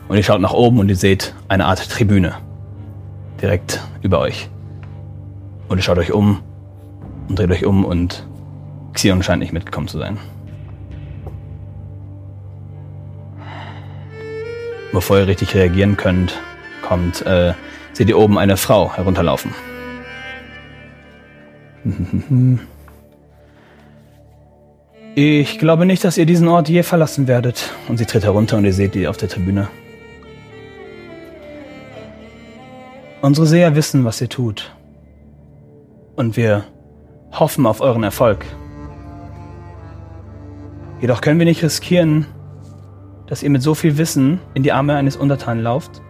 [0.08, 2.36] und ihr schaut nach oben und ihr seht eine Art Tribüne
[3.42, 4.50] direkt über euch.
[5.68, 6.42] Und ihr schaut euch um
[7.28, 8.26] und dreht euch um und
[8.94, 10.18] Xion scheint nicht mitgekommen zu sein.
[14.92, 16.40] Bevor ihr richtig reagieren könnt,
[16.82, 17.54] kommt, äh,
[17.94, 19.54] seht ihr oben eine Frau herunterlaufen.
[25.14, 27.74] Ich glaube nicht, dass ihr diesen Ort je verlassen werdet.
[27.90, 29.68] Und sie tritt herunter und ihr seht die auf der Tribüne.
[33.22, 34.74] Unsere Seher wissen, was ihr tut.
[36.16, 36.64] Und wir
[37.34, 38.46] hoffen auf euren Erfolg.
[41.02, 42.26] Jedoch können wir nicht riskieren,
[43.32, 46.02] dass ihr mit so viel Wissen in die Arme eines Untertanen lauft,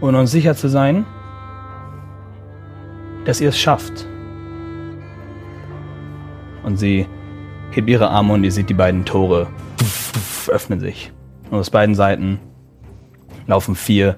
[0.00, 1.06] ohne uns sicher zu sein,
[3.24, 4.04] dass ihr es schafft.
[6.64, 7.06] Und sie
[7.70, 9.46] hebt ihre Arme und ihr seht die beiden Tore
[10.48, 11.12] öffnen sich.
[11.52, 12.40] Und aus beiden Seiten
[13.46, 14.16] laufen vier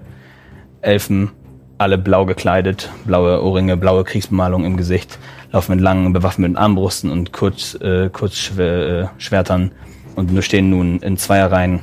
[0.81, 1.33] Elfen,
[1.77, 5.19] alle blau gekleidet, blaue Ohrringe, blaue Kriegsbemalung im Gesicht,
[5.53, 9.73] laufen mit langen, bewaffneten Armbrüsten und Kurz, äh, Kurzschwertern
[10.16, 11.81] und wir stehen nun in Zweierreihen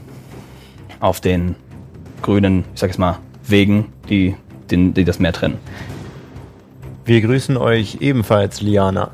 [1.00, 1.56] auf den
[2.22, 4.36] grünen, ich sag jetzt mal, Wegen, die,
[4.70, 5.58] die, die das Meer trennen.
[7.06, 9.12] Wir grüßen euch ebenfalls, Liana.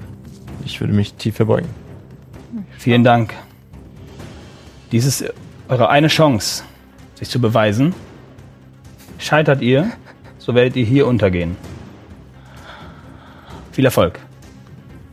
[0.65, 1.69] Ich würde mich tief verbeugen.
[2.79, 3.35] Vielen Dank.
[4.91, 5.31] Dies ist
[5.69, 6.63] eure eine Chance,
[7.15, 7.93] sich zu beweisen.
[9.19, 9.91] Scheitert ihr,
[10.39, 11.55] so werdet ihr hier untergehen.
[13.71, 14.19] Viel Erfolg.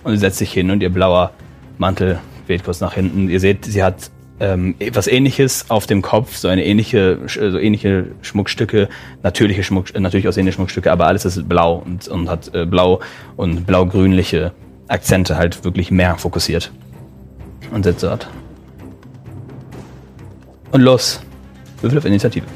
[0.02, 1.32] Und sie setzt sich hin und ihr blauer
[1.78, 2.18] Mantel
[2.50, 3.30] weht kurz nach hinten.
[3.30, 4.10] Ihr seht, sie hat
[4.40, 8.88] ähm, etwas ähnliches auf dem Kopf, so eine ähnliche, so ähnliche Schmuckstücke,
[9.22, 13.00] natürliche Schmuck, äh, natürlich aussehende Schmuckstücke, aber alles ist blau und, und hat äh, blau
[13.36, 14.52] und blau-grünliche
[14.88, 16.72] Akzente halt wirklich mehr fokussiert.
[17.72, 18.28] Und sitzt dort.
[20.72, 21.20] Und los.
[21.80, 22.46] Würfel auf Initiative.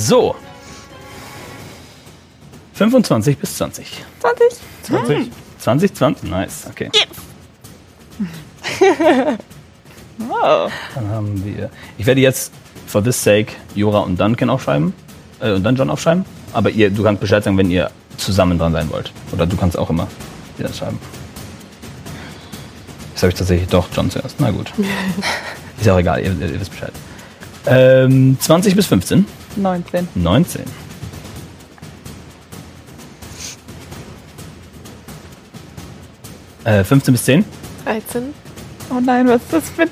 [0.00, 0.34] So.
[2.72, 3.86] 25 bis 20.
[4.20, 4.48] 20.
[4.84, 5.30] 20.
[5.58, 6.90] 20, 20, nice, okay.
[10.28, 10.70] Wow.
[10.94, 11.70] Dann haben wir.
[11.96, 12.52] Ich werde jetzt
[12.86, 14.92] for this sake Jura und Duncan aufschreiben.
[15.40, 16.26] Äh, und dann John aufschreiben.
[16.52, 19.12] Aber ihr, du kannst Bescheid sagen, wenn ihr zusammen dran sein wollt.
[19.32, 20.08] Oder du kannst auch immer
[20.58, 20.98] wieder schreiben.
[23.14, 24.36] Das habe ich tatsächlich doch John zuerst.
[24.40, 24.72] Na gut.
[25.78, 26.92] Ist ja auch egal, ihr, ihr wisst Bescheid.
[27.66, 29.26] Ähm, 20 bis 15.
[29.56, 30.08] 19.
[30.14, 30.64] 19.
[36.64, 37.44] Äh, 15 bis 10.
[37.84, 38.34] 13.
[38.90, 39.90] Oh nein, was ist das mit?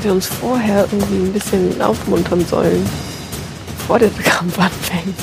[0.04, 2.84] hätte uns vorher irgendwie ein bisschen aufmuntern sollen.
[3.78, 5.16] Bevor der Kampf anfängt.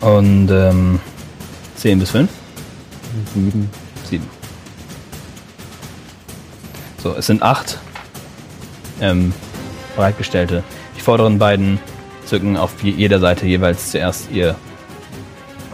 [0.00, 0.98] Und ähm,
[1.76, 2.30] 10 bis 5.
[3.34, 3.70] Sieben.
[4.08, 4.26] 7.
[7.02, 7.78] So, es sind 8
[9.02, 9.34] ähm,
[9.94, 10.62] bereitgestellte.
[10.96, 11.78] Die vorderen beiden
[12.24, 14.54] zücken auf je- jeder Seite jeweils zuerst ihr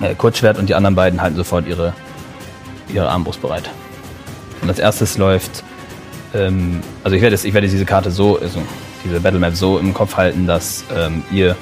[0.01, 1.93] äh, Kurzschwert und die anderen beiden halten sofort ihre,
[2.93, 3.71] ihre Armbrust bereit.
[4.61, 5.63] Und als erstes läuft,
[6.35, 8.61] ähm, also ich werde, es- ich werde diese Karte so, also
[9.05, 11.57] diese Battlemap so im Kopf halten, dass ähm, ihr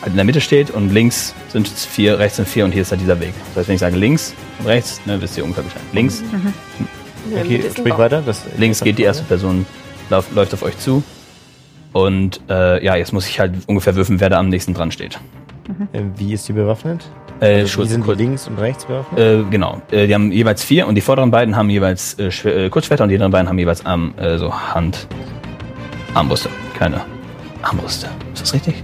[0.00, 2.82] halt in der Mitte steht und links sind es vier, rechts sind vier und hier
[2.82, 3.34] ist halt dieser Weg.
[3.48, 5.82] Das heißt, wenn ich sage links und rechts, ne, wisst ihr ungefähr Bescheid.
[5.92, 6.22] Links,
[7.40, 8.20] Okay, sprich weiter.
[8.26, 9.64] Das, links geht die erste Person,
[10.10, 11.04] lauf, läuft auf euch zu.
[11.92, 15.20] Und äh, ja, jetzt muss ich halt ungefähr würfeln, wer da am nächsten dran steht.
[15.92, 17.04] Äh, Wie ist die bewaffnet?
[17.42, 19.18] Äh, Also, Schutz- wie sind die Kurz- links und rechts bewaffnet?
[19.20, 19.82] äh, genau.
[19.90, 23.10] Äh, die haben jeweils vier und die vorderen beiden haben jeweils äh, äh, Kurzschwerter und
[23.10, 25.06] die anderen beiden haben jeweils Arm, äh, so Hand,
[26.14, 26.48] Armbrüste.
[26.78, 27.00] Keine
[27.62, 28.08] Armbrüste.
[28.32, 28.82] Ist das richtig?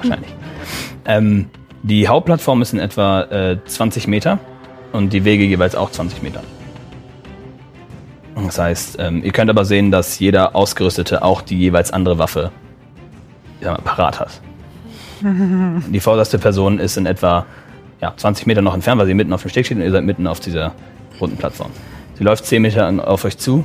[0.00, 0.30] Wahrscheinlich.
[1.06, 1.50] Ähm,
[1.82, 4.38] die Hauptplattform ist in etwa äh, 20 Meter
[4.92, 6.40] und die Wege jeweils auch 20 Meter.
[8.36, 12.50] Das heißt, ähm, ihr könnt aber sehen, dass jeder Ausgerüstete auch die jeweils andere Waffe
[13.62, 14.40] mal, parat hat.
[15.22, 17.46] Die vorderste Person ist in etwa
[18.02, 20.04] ja, 20 Meter noch entfernt, weil sie mitten auf dem Steg steht und ihr seid
[20.04, 20.74] mitten auf dieser
[21.20, 21.70] runden Plattform.
[22.18, 23.64] Sie läuft 10 Meter an- auf euch zu,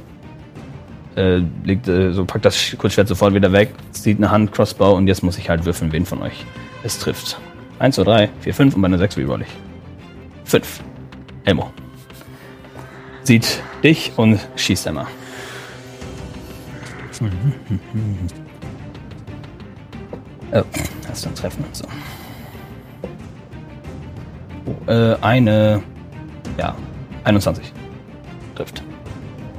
[1.15, 4.93] äh, legt, äh, so packt das Sch- Kurzschwert sofort wieder weg, zieht eine Hand, Crossbow
[4.95, 6.45] und jetzt muss ich halt würfeln, wen von euch
[6.83, 7.39] es trifft.
[7.79, 9.47] 1, 2, 3, 4, 5 und bei einer 6 reroll ich.
[10.45, 10.81] 5.
[11.43, 11.71] Elmo.
[13.23, 15.07] Sieht dich und schießt einmal.
[20.53, 20.63] Oh,
[21.07, 21.65] das ist ein Treffen.
[21.73, 21.85] So.
[24.87, 25.81] Äh, eine,
[26.57, 26.75] ja,
[27.23, 27.71] 21.
[28.55, 28.83] Trifft.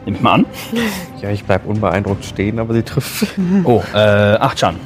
[0.05, 0.47] Nehme ich mal an.
[1.21, 3.35] Ja, ich bleib unbeeindruckt stehen, aber sie trifft.
[3.64, 4.79] Oh, äh, 8 Schaden.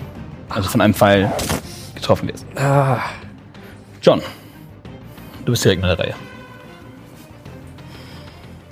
[0.48, 1.30] Also von einem Pfeil
[1.94, 2.46] getroffen wirst.
[2.56, 3.00] Ah,
[4.00, 4.22] John,
[5.44, 6.14] du bist direkt in der Reihe.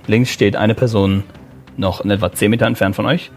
[0.06, 1.22] Links steht eine Person
[1.76, 3.30] noch in etwa 10 Meter entfernt von euch.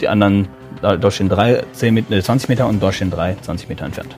[0.00, 0.48] Die anderen,
[0.80, 3.84] da, dort stehen drei, 10 Meter, äh, 20 Meter und dort stehen drei, 20 Meter
[3.84, 4.16] entfernt.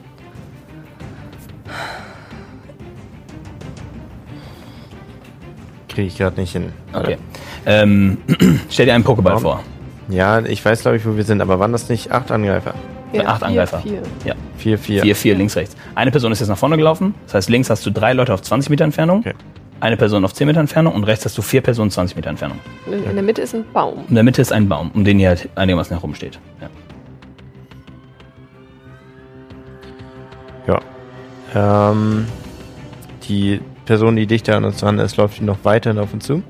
[5.93, 6.73] Kriege ich gerade nicht hin.
[6.91, 7.17] Okay.
[7.65, 8.17] Ähm,
[8.69, 9.63] stell dir einen Pokéball vor.
[10.09, 12.73] Ja, ich weiß, glaube ich, wo wir sind, aber waren das nicht acht Angreifer?
[13.13, 13.79] Ja, acht vier, Angreifer.
[13.79, 14.01] vier.
[14.25, 14.33] Ja.
[14.57, 15.01] Vier, vier.
[15.03, 15.75] Vier, vier, links, rechts.
[15.93, 17.13] Eine Person ist jetzt nach vorne gelaufen.
[17.25, 19.19] Das heißt, links hast du drei Leute auf 20 Meter Entfernung.
[19.19, 19.33] Okay.
[19.79, 22.57] Eine Person auf 10 Meter Entfernung und rechts hast du vier Personen 20 Meter Entfernung.
[22.87, 24.05] In, in der Mitte ist ein Baum.
[24.07, 26.39] In der Mitte ist ein Baum, um den ihr halt einigermaßen herumsteht.
[30.67, 30.79] Ja.
[31.55, 31.91] Ja.
[31.91, 32.25] Ähm,
[33.27, 36.41] die Person, die dichter an uns dran ist, läuft die noch weiterhin auf uns zu.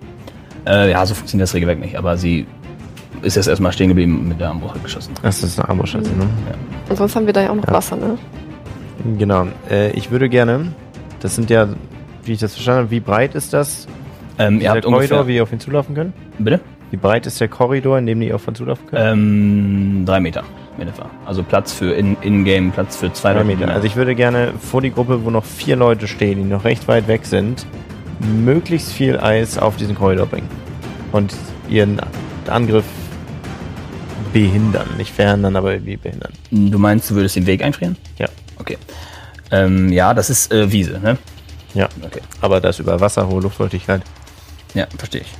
[0.65, 2.45] Äh, ja, so funktioniert das Regelwerk nicht, aber sie
[3.21, 5.13] ist jetzt erstmal stehen geblieben mit der Armbrust geschossen.
[5.21, 6.27] Das ist eine Armbrustschütze, ne?
[6.89, 7.73] Und sonst haben wir da ja auch noch Ja.
[7.73, 8.17] Wasser, ne?
[9.17, 9.47] Genau.
[9.69, 10.73] Äh, ich würde gerne,
[11.19, 11.67] das sind ja,
[12.23, 13.87] wie ich das verstanden habe, wie breit ist das?
[14.37, 15.27] Ähm, ihr der habt Korridor, ungefähr...
[15.27, 16.13] wie ihr auf ihn zulaufen könnt?
[16.39, 16.59] Bitte?
[16.91, 19.01] Wie breit ist der Korridor, in dem ihr auf ihn zulaufen könnt?
[19.03, 20.43] Ähm, drei Meter
[20.77, 21.09] in etwa.
[21.25, 23.45] Also Platz für in- In-Game, Platz für zwei Leute.
[23.45, 23.69] Meter.
[23.73, 26.87] Also ich würde gerne vor die Gruppe, wo noch vier Leute stehen, die noch recht
[26.87, 27.65] weit weg sind,
[28.19, 30.47] möglichst viel Eis auf diesen Korridor bringen.
[31.11, 31.33] Und
[31.69, 31.99] ihren
[32.47, 32.85] Angriff
[34.33, 34.87] behindern.
[34.97, 36.33] Nicht verhindern, aber irgendwie behindern.
[36.49, 37.95] Du meinst, du würdest den Weg einfrieren?
[38.17, 38.27] Ja.
[38.57, 38.77] Okay.
[39.51, 41.17] Ähm, ja, das ist äh, Wiese, ne?
[41.75, 41.87] Ja.
[42.03, 42.21] Okay.
[42.41, 44.01] Aber das über Wasser, hohe Luftfeuchtigkeit.
[44.73, 45.31] Ja, verstehe ich.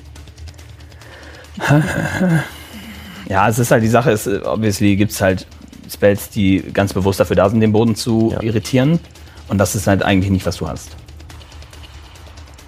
[3.30, 5.48] Ja, es ist halt die Sache, ist, obviously gibt es halt
[5.92, 8.42] Spells, die ganz bewusst dafür da sind, den Boden zu Ja.
[8.42, 9.00] irritieren.
[9.48, 10.90] Und das ist halt eigentlich nicht, was du hast.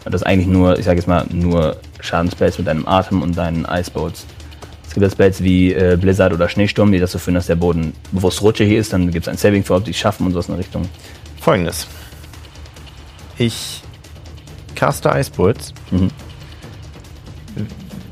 [0.04, 3.66] Das ist eigentlich nur, ich sage jetzt mal, nur Schadenspells mit deinem Atem und deinen
[3.66, 4.26] Icebolts.
[4.88, 7.94] Es gibt ja Spells wie äh, Blizzard oder Schneesturm, die dazu führen, dass der Boden
[8.12, 8.94] bewusst rutschig ist.
[8.94, 10.88] Dann gibt es ein Saving für, ob die schaffen und sowas in der Richtung.
[11.42, 11.88] Folgendes.
[13.38, 13.82] Ich
[14.76, 16.10] caste Eisbolts, Mhm.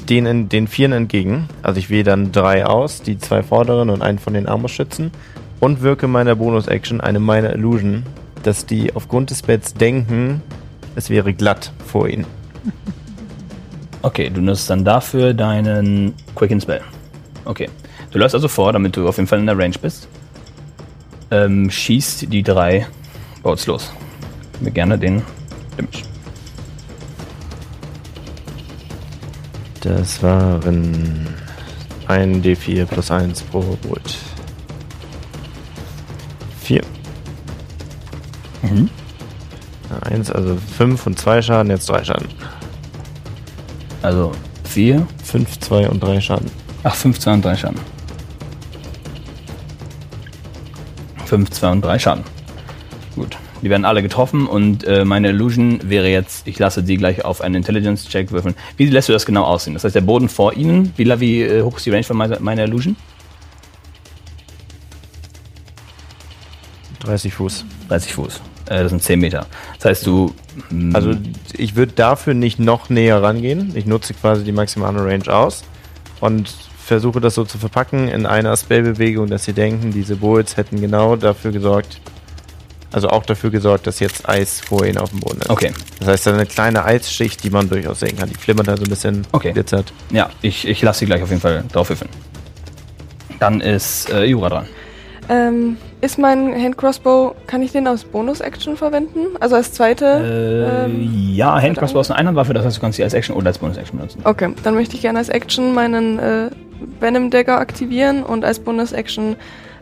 [0.09, 1.47] Den, den Vieren entgegen.
[1.61, 5.11] Also ich wähle dann drei aus, die zwei vorderen und einen von den Armbrustschützen.
[5.59, 8.03] Und wirke meiner Bonus-Action eine Minor Illusion,
[8.43, 10.41] dass die aufgrund des Betts denken,
[10.95, 12.25] es wäre glatt vor ihnen.
[14.05, 16.81] Okay, du nutzt dann dafür deinen Quicken Spell.
[17.45, 17.69] Okay.
[18.11, 20.09] Du läufst also vor, damit du auf jeden Fall in der Range bist.
[21.31, 22.85] Ähm, schießt die drei
[23.41, 23.93] Boats los.
[24.59, 25.23] Mir gerne den
[25.77, 26.12] Damage.
[29.83, 31.27] Das waren
[32.07, 34.17] ein D4 plus 1 pro Bolt.
[36.61, 36.81] 4.
[38.61, 38.89] Mhm.
[40.09, 42.29] 1, also 5 und 2 Schaden, jetzt 3 Schaden.
[44.01, 44.31] Also
[44.63, 46.49] 4, 5, 2 und 3 Schaden.
[46.83, 47.79] ach 5, 2 und 3 Schaden.
[51.25, 52.23] 5, 2 und 3 Schaden.
[53.15, 53.37] Gut.
[53.63, 57.39] Die werden alle getroffen und äh, meine Illusion wäre jetzt, ich lasse die gleich auf
[57.39, 58.55] einen Intelligence-Check würfeln.
[58.75, 59.73] Wie lässt du das genau aussehen?
[59.73, 62.41] Das heißt, der Boden vor ihnen, wie, wie äh, hoch ist die Range von meiner,
[62.41, 62.97] meiner Illusion?
[66.99, 67.65] 30 Fuß.
[67.87, 68.41] 30 Fuß.
[68.67, 69.45] Äh, das sind 10 Meter.
[69.77, 70.33] Das heißt, du.
[70.69, 71.13] mm, Also
[71.53, 73.71] ich würde dafür nicht noch näher rangehen.
[73.75, 75.63] Ich nutze quasi die maximale Range aus
[76.19, 80.81] und versuche das so zu verpacken in einer Spellbewegung, dass sie denken, diese Bullets hätten
[80.81, 82.01] genau dafür gesorgt,
[82.93, 85.49] also auch dafür gesorgt, dass jetzt Eis vor ihnen auf dem Boden ist.
[85.49, 85.71] Okay.
[85.99, 88.29] Das heißt, eine kleine Eisschicht, die man durchaus sehen kann.
[88.29, 89.51] Die flimmert da so ein bisschen, Okay.
[89.51, 89.91] glitzert.
[90.11, 92.09] Ja, ich, ich lasse sie gleich auf jeden Fall drauf würfeln.
[93.39, 94.65] Dann ist äh, Jura dran.
[95.29, 99.37] Ähm, ist mein Handcrossbow, kann ich den als Bonus-Action verwenden?
[99.39, 100.05] Also als zweite?
[100.05, 103.47] Äh, Ähm, ja, Handcrossbow ist eine Einhandwaffe, das heißt, du kannst sie als Action oder
[103.47, 104.21] als Bonus-Action benutzen.
[104.25, 106.49] Okay, dann möchte ich gerne als Action meinen äh,
[106.99, 109.37] Venom Dagger aktivieren und als Bonus-Action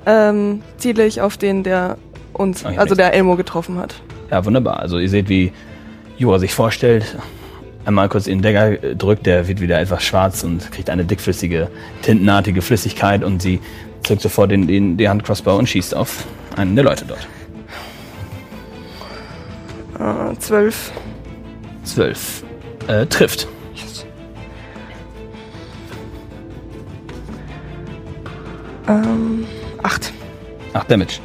[0.06, 1.98] ähm, ziele ich auf den, der
[2.34, 3.96] uns, Ah, ich also der Elmo getroffen hat.
[4.30, 4.80] Ja, wunderbar.
[4.80, 5.52] Also ihr seht, wie
[6.18, 7.18] Jura sich vorstellt.
[7.86, 11.04] Einmal kurz in den Dagger äh, drückt, der wird wieder etwas schwarz und kriegt eine
[11.04, 11.70] dickflüssige,
[12.04, 13.60] tintenartige Flüssigkeit und sie
[14.04, 17.28] zückt sofort den, den, den Handcrossbow und schießt auf einen der Leute dort.
[20.00, 20.92] Äh, zwölf.
[21.84, 22.44] Zwölf.
[22.88, 23.48] Äh, trifft.
[28.88, 29.46] Ähm,
[29.84, 30.12] acht.
[30.74, 31.20] Ach, Damage.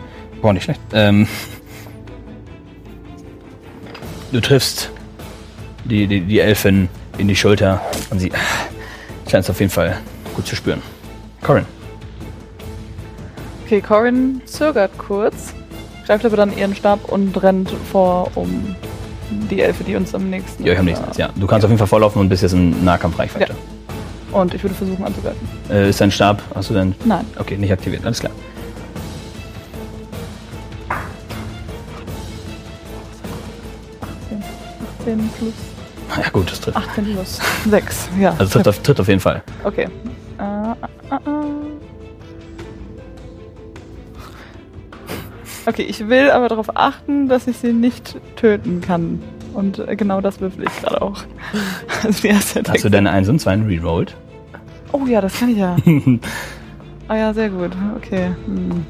[0.46, 0.80] Boah, nicht schlecht.
[0.92, 1.26] Ähm,
[4.30, 4.92] du triffst
[5.84, 6.88] die, die, die Elfin
[7.18, 7.80] in die Schulter
[8.10, 8.30] und sie
[9.28, 9.98] scheint es auf jeden Fall
[10.36, 10.80] gut zu spüren.
[11.42, 11.66] Corin.
[13.64, 15.52] Okay, Corin zögert kurz,
[16.06, 18.76] greift aber dann ihren Stab und rennt vor, um
[19.50, 21.30] die Elfe, die uns am nächsten Die euch am nächsten ist, ja.
[21.34, 23.52] Du kannst auf jeden Fall vorlaufen und bist jetzt in Nahkampfreichweite.
[24.30, 25.48] Und ich würde versuchen anzugreifen.
[25.68, 26.94] Äh, ist dein Stab, hast du deinen.
[27.04, 27.24] Nein.
[27.36, 28.32] Okay, nicht aktiviert, alles klar.
[35.06, 35.54] 18 plus.
[36.16, 36.76] Ja, gut, das trifft.
[36.76, 38.08] 18 plus 6.
[38.18, 38.34] Ja.
[38.38, 39.42] Also tritt auf, tritt auf jeden Fall.
[39.64, 39.88] Okay.
[40.38, 40.74] Äh, äh,
[41.10, 41.46] äh, äh.
[45.68, 49.22] Okay, ich will aber darauf achten, dass ich sie nicht töten kann.
[49.52, 51.22] Und äh, genau das würfel ich gerade auch.
[52.02, 54.14] Also die erste Hast du deine 1 und 2 rerollt?
[54.92, 55.76] Oh ja, das kann ich ja.
[57.08, 57.70] ah ja, sehr gut.
[57.96, 58.30] Okay.
[58.46, 58.86] Hm.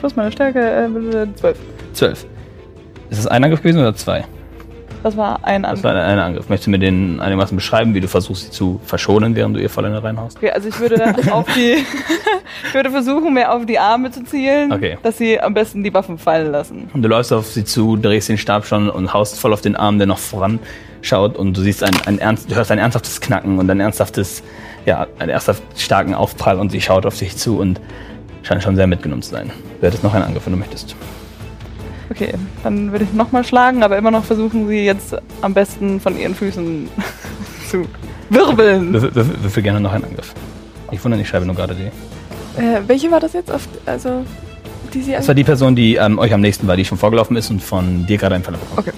[0.00, 1.58] Plus meine Stärke, äh, 12.
[1.92, 2.26] 12.
[3.10, 4.24] Ist das ein Angriff gewesen oder zwei?
[5.06, 5.84] Das war ein Das Angriff.
[5.84, 6.48] war ein Angriff.
[6.48, 9.70] Möchtest du mir den einigermaßen beschreiben, wie du versuchst, sie zu verschonen, während du ihr
[9.70, 10.36] voll in den reinhaust?
[10.38, 11.76] Okay, also ich würde auf die,
[12.66, 14.98] ich würde versuchen, mehr auf die Arme zu zielen, Okay.
[15.04, 16.90] dass sie am besten die Waffen fallen lassen.
[16.92, 19.76] Und du läufst auf sie zu, drehst den Stab schon und haust voll auf den
[19.76, 20.58] Arm, der noch voran
[21.02, 24.42] schaut und du siehst ein, ein ernst, du hörst ein ernsthaftes Knacken und ein ernsthaftes,
[24.86, 27.80] ja, einen ernsthaft starken Aufprall und sie schaut auf dich zu und
[28.42, 29.52] scheint schon sehr mitgenommen zu sein.
[29.80, 30.96] Du hättest noch einen Angriff, wenn du möchtest.
[32.10, 36.18] Okay, dann würde ich nochmal schlagen, aber immer noch versuchen, sie jetzt am besten von
[36.18, 36.88] ihren Füßen
[37.70, 37.84] zu
[38.30, 38.92] wirbeln.
[38.92, 40.32] Würfel, würfel, würfel gerne noch einen Angriff.
[40.90, 42.60] Ich wundere, ich schreibe nur gerade die.
[42.60, 43.50] Äh, welche war das jetzt?
[43.50, 44.24] Auf, also,
[44.94, 47.36] die sie Das war die Person, die ähm, euch am nächsten war, die schon vorgelaufen
[47.36, 48.78] ist und von dir gerade einen Falle bekommen.
[48.78, 48.92] Okay.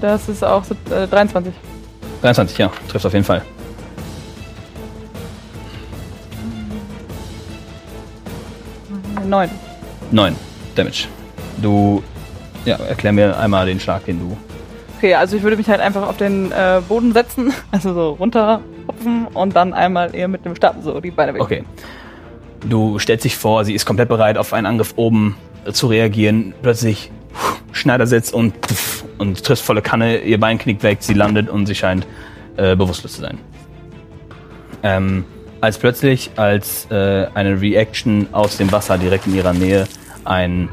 [0.00, 1.52] Das ist auch äh, 23.
[2.22, 3.42] 23, ja, trifft auf jeden Fall.
[9.24, 9.50] Neun.
[10.12, 10.36] 9
[10.76, 11.08] Damage.
[11.62, 12.02] Du,
[12.64, 14.36] ja, erklär mir einmal den Schlag, den du.
[14.98, 19.26] Okay, also ich würde mich halt einfach auf den äh, Boden setzen, also so runterhupfen
[19.34, 21.42] und dann einmal eher mit dem Stab so die Beine weg.
[21.42, 21.64] Okay.
[22.68, 25.36] Du stellst dich vor, sie ist komplett bereit, auf einen Angriff oben
[25.66, 26.54] äh, zu reagieren.
[26.62, 31.48] Plötzlich pff, Schneidersitz und pff, und triffst volle Kanne, ihr Bein knickt weg, sie landet
[31.48, 32.06] und sie scheint
[32.56, 33.38] äh, bewusstlos zu sein.
[34.82, 35.24] Ähm,
[35.60, 39.86] als plötzlich, als äh, eine Reaction aus dem Wasser direkt in ihrer Nähe
[40.24, 40.68] ein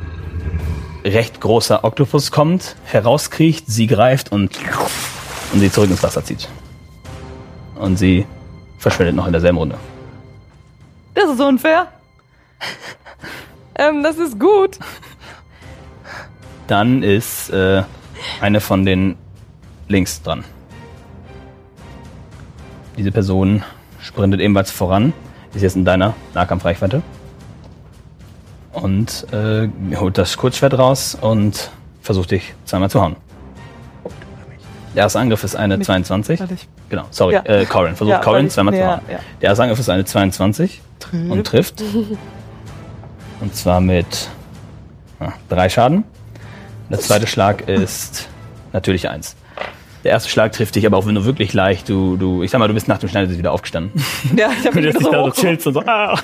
[1.04, 4.58] recht großer Oktopus kommt, herauskriecht, sie greift und,
[5.52, 6.48] und sie zurück ins Wasser zieht.
[7.76, 8.26] Und sie
[8.78, 9.78] verschwindet noch in derselben Runde.
[11.14, 11.88] Das ist unfair.
[13.76, 14.78] Ähm, das ist gut.
[16.68, 17.84] Dann ist äh,
[18.40, 19.18] eine von den
[19.88, 20.44] links dran.
[22.98, 23.64] Diese Person
[24.00, 25.14] sprintet ebenfalls voran,
[25.54, 27.02] ist jetzt in deiner Nahkampfreichweite.
[28.84, 31.72] Und äh, holt das Kurzschwert raus und
[32.02, 33.16] versucht dich zweimal zu hauen.
[34.94, 35.86] Der erste Angriff ist eine Mich.
[35.88, 36.40] 22.
[36.42, 37.44] Warte, ich- Genau, sorry, Ja.
[37.46, 37.96] äh, Corin.
[37.96, 39.00] Versucht Ja, Corin zweimal zu hauen.
[39.10, 39.20] ja.
[39.42, 40.82] Der erste Angriff ist eine 22
[41.30, 41.82] und trifft.
[43.40, 44.30] Und zwar mit
[45.22, 46.04] ah, drei Schaden.
[46.90, 48.28] Der zweite Schlag ist
[48.74, 49.36] natürlich eins.
[50.04, 52.60] Der erste Schlag trifft dich aber auch wenn du wirklich leicht, du, du, ich sag
[52.60, 53.92] mal, du bist nach dem Schneidersitz wieder aufgestanden.
[54.36, 56.18] Ja, ich Und mich jetzt so da so chillst und so, ah.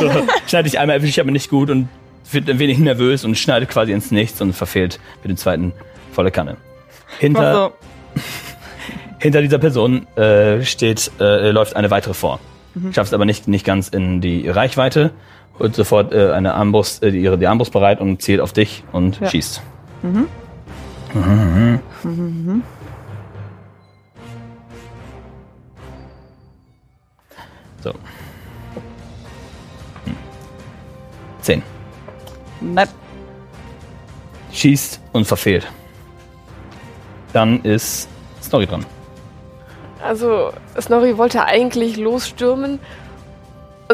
[0.00, 0.10] so
[0.46, 1.88] schneide dich einmal, erwische ich aber nicht gut und
[2.32, 5.72] wird ein wenig nervös und schneidet quasi ins Nichts und verfehlt mit dem zweiten
[6.12, 6.56] volle Kanne.
[7.18, 7.72] Hinter, Also,
[9.18, 12.40] hinter dieser Person äh, steht, äh, läuft eine weitere vor.
[12.92, 15.10] Schafft aber nicht, nicht ganz in die Reichweite,
[15.58, 19.20] holt sofort äh, eine Armbrust, äh, ihre die Armbrust bereit und zielt auf dich und
[19.20, 19.28] Ja.
[19.28, 19.62] schießt.
[27.82, 27.90] So.
[30.04, 30.16] Hm.
[31.40, 31.62] Zehn.
[32.60, 32.88] nein.
[34.52, 35.66] Schießt und verfehlt.
[37.32, 38.08] Dann ist
[38.42, 38.84] Snorri dran.
[40.02, 42.78] Also, Snorri wollte eigentlich losstürmen,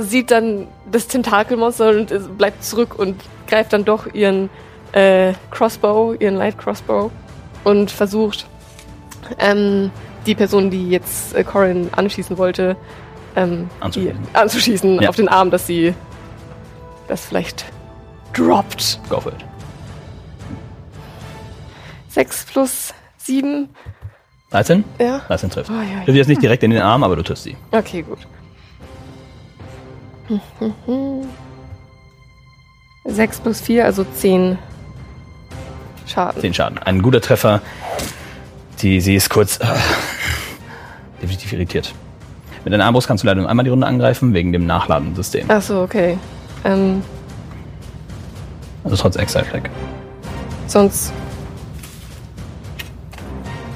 [0.00, 4.50] sieht dann das Tentakelmonster und bleibt zurück und greift dann doch ihren
[4.92, 7.10] äh, Crossbow, ihren Light Crossbow
[7.64, 8.46] und versucht,
[9.38, 9.90] ähm,
[10.26, 12.76] die Person, die jetzt äh, Corin anschießen wollte,
[13.42, 14.22] ähm, Anzuschießen.
[14.22, 15.08] Die, anzuschießen Ja.
[15.08, 15.94] auf den Arm, dass sie
[17.08, 17.64] das vielleicht
[18.34, 19.00] droppt.
[19.08, 19.44] Go for it.
[22.10, 23.68] 6 plus 7,
[24.50, 24.84] 13?
[24.98, 25.18] ja.
[25.28, 25.70] 13 trifft.
[25.70, 27.56] Oh, ja, Du jetzt nicht direkt in den Arm, aber du triffst sie.
[27.70, 28.18] Okay, gut.
[33.04, 34.58] Sechs plus vier, also zehn
[36.06, 36.40] Schaden.
[36.40, 36.78] 10 Schaden.
[36.78, 37.60] Ein guter Treffer.
[38.80, 39.66] Die, sie ist kurz äh,
[41.22, 41.94] definitiv irritiert.
[42.64, 45.46] Mit deiner Armbrust kannst du leider nur einmal die Runde angreifen, wegen dem Nachladensystem.
[45.48, 46.18] Ach so, okay.
[46.64, 47.02] Ähm,
[48.84, 49.70] Also trotz extra Attack.
[50.66, 51.12] sonst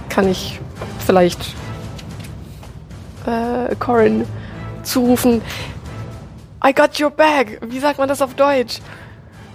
[0.09, 0.61] kann ich
[1.07, 1.55] vielleicht
[3.27, 4.27] äh, Corin
[4.83, 5.41] zurufen.
[6.65, 7.59] I got your bag.
[7.63, 8.79] Wie sagt man das auf Deutsch?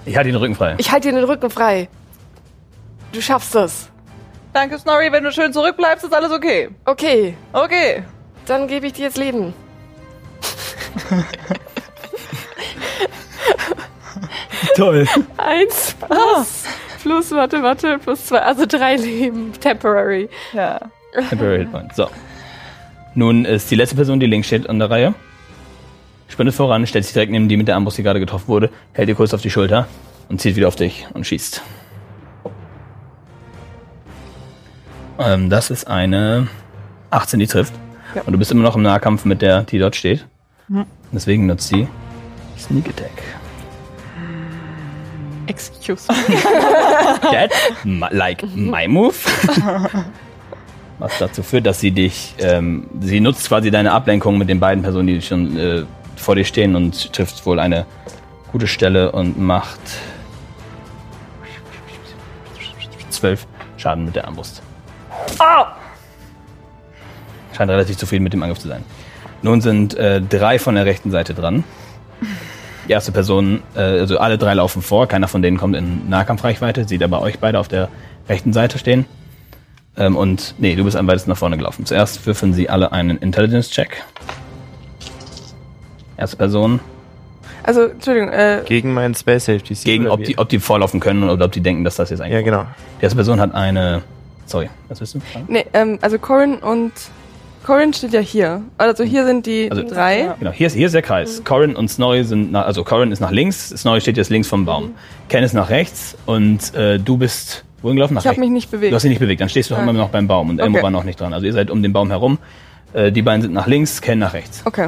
[0.05, 0.75] Ich halte den Rücken frei.
[0.77, 1.89] Ich halte dir den Rücken frei.
[3.11, 3.89] Du schaffst das.
[4.53, 6.69] Danke, Snorri, wenn du schön zurückbleibst, ist alles okay.
[6.85, 8.03] Okay, Okay.
[8.47, 9.53] Dann gebe ich dir jetzt Leben.
[14.75, 15.05] Toll.
[15.37, 16.63] Eins plus,
[17.01, 20.29] plus, warte, warte, plus zwei, also drei Leben, temporary.
[20.53, 20.79] Ja.
[21.29, 21.95] Temporary Hit Point.
[21.95, 22.09] So.
[23.15, 25.13] Nun ist die letzte Person, die links steht an der Reihe.
[26.27, 29.09] Sprintet voran, stellt sich direkt neben die mit der Armbrust, die gerade getroffen wurde, hält
[29.09, 29.87] ihr kurz auf die Schulter
[30.29, 31.61] und zieht wieder auf dich und schießt.
[35.19, 36.47] Ähm, das ist eine
[37.09, 37.73] 18, die trifft.
[38.17, 38.23] Ja.
[38.25, 40.25] Und du bist immer noch im Nahkampf mit der, die dort steht.
[40.69, 40.85] Mhm.
[41.11, 41.87] Deswegen nutzt sie
[42.57, 43.11] Sneak Attack.
[45.45, 46.07] Excuse.
[46.07, 47.51] That,
[47.83, 49.13] ma- like my move.
[50.99, 54.81] Was dazu führt, dass sie dich, ähm, sie nutzt quasi deine Ablenkung mit den beiden
[54.81, 55.83] Personen, die schon äh,
[56.15, 57.85] vor dir stehen und trifft wohl eine
[58.51, 59.79] gute Stelle und macht
[63.11, 63.45] zwölf
[63.77, 64.63] Schaden mit der Armbrust.
[67.57, 68.83] Scheint relativ zufrieden mit dem Angriff zu sein.
[69.41, 71.63] Nun sind äh, drei von der rechten Seite dran.
[72.87, 76.87] Die erste Person, äh, also alle drei laufen vor, keiner von denen kommt in Nahkampfreichweite,
[76.87, 77.89] sieht aber euch beide auf der
[78.29, 79.05] rechten Seite stehen.
[79.97, 81.85] Ähm, und nee, du bist am weitesten nach vorne gelaufen.
[81.85, 84.03] Zuerst würfeln sie alle einen Intelligence-Check.
[86.17, 86.79] Erste Person,
[87.63, 89.73] Also, Entschuldigung, äh, Gegen meinen Space Safety.
[89.83, 92.33] gegen ob die, ob die vorlaufen können oder ob die denken, dass das jetzt eigentlich.
[92.35, 92.65] Ja, genau.
[92.99, 94.03] Die erste Person hat eine.
[94.45, 95.21] Sorry, was willst du?
[95.47, 96.93] nee, ähm, also Corin und
[97.67, 98.61] Corin steht ja hier.
[98.77, 100.33] Also hier sind die Also- drei.
[100.39, 101.41] Genau, hier ist, hier ist der Kreis.
[101.43, 104.63] Corin und Snorri sind, nach, also Corin ist nach links, Snorri steht jetzt links vom
[104.63, 104.91] Baum.
[105.27, 108.13] Ken ist nach rechts und äh, du bist wohin gelaufen?
[108.13, 108.93] Nach Ich habe mich nicht bewegt.
[108.93, 109.81] Du hast dich nicht bewegt, dann stehst du Ah.
[109.83, 110.83] immer noch beim Baum und Elmo Okay.
[110.83, 111.33] war noch nicht dran.
[111.33, 112.37] Also ihr seid um den Baum herum.
[112.93, 114.61] Äh, die beiden sind nach links, Ken nach rechts.
[114.63, 114.87] Okay.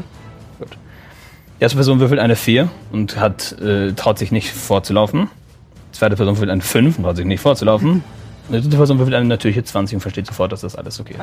[0.61, 5.27] Die erste Person würfelt eine 4 und hat, äh, traut sich nicht vorzulaufen.
[5.93, 8.05] Die zweite Person würfelt eine 5 und traut sich nicht vorzulaufen.
[8.49, 11.13] Und die dritte Person würfelt eine natürliche 20 und versteht sofort, dass das alles okay
[11.13, 11.19] ist.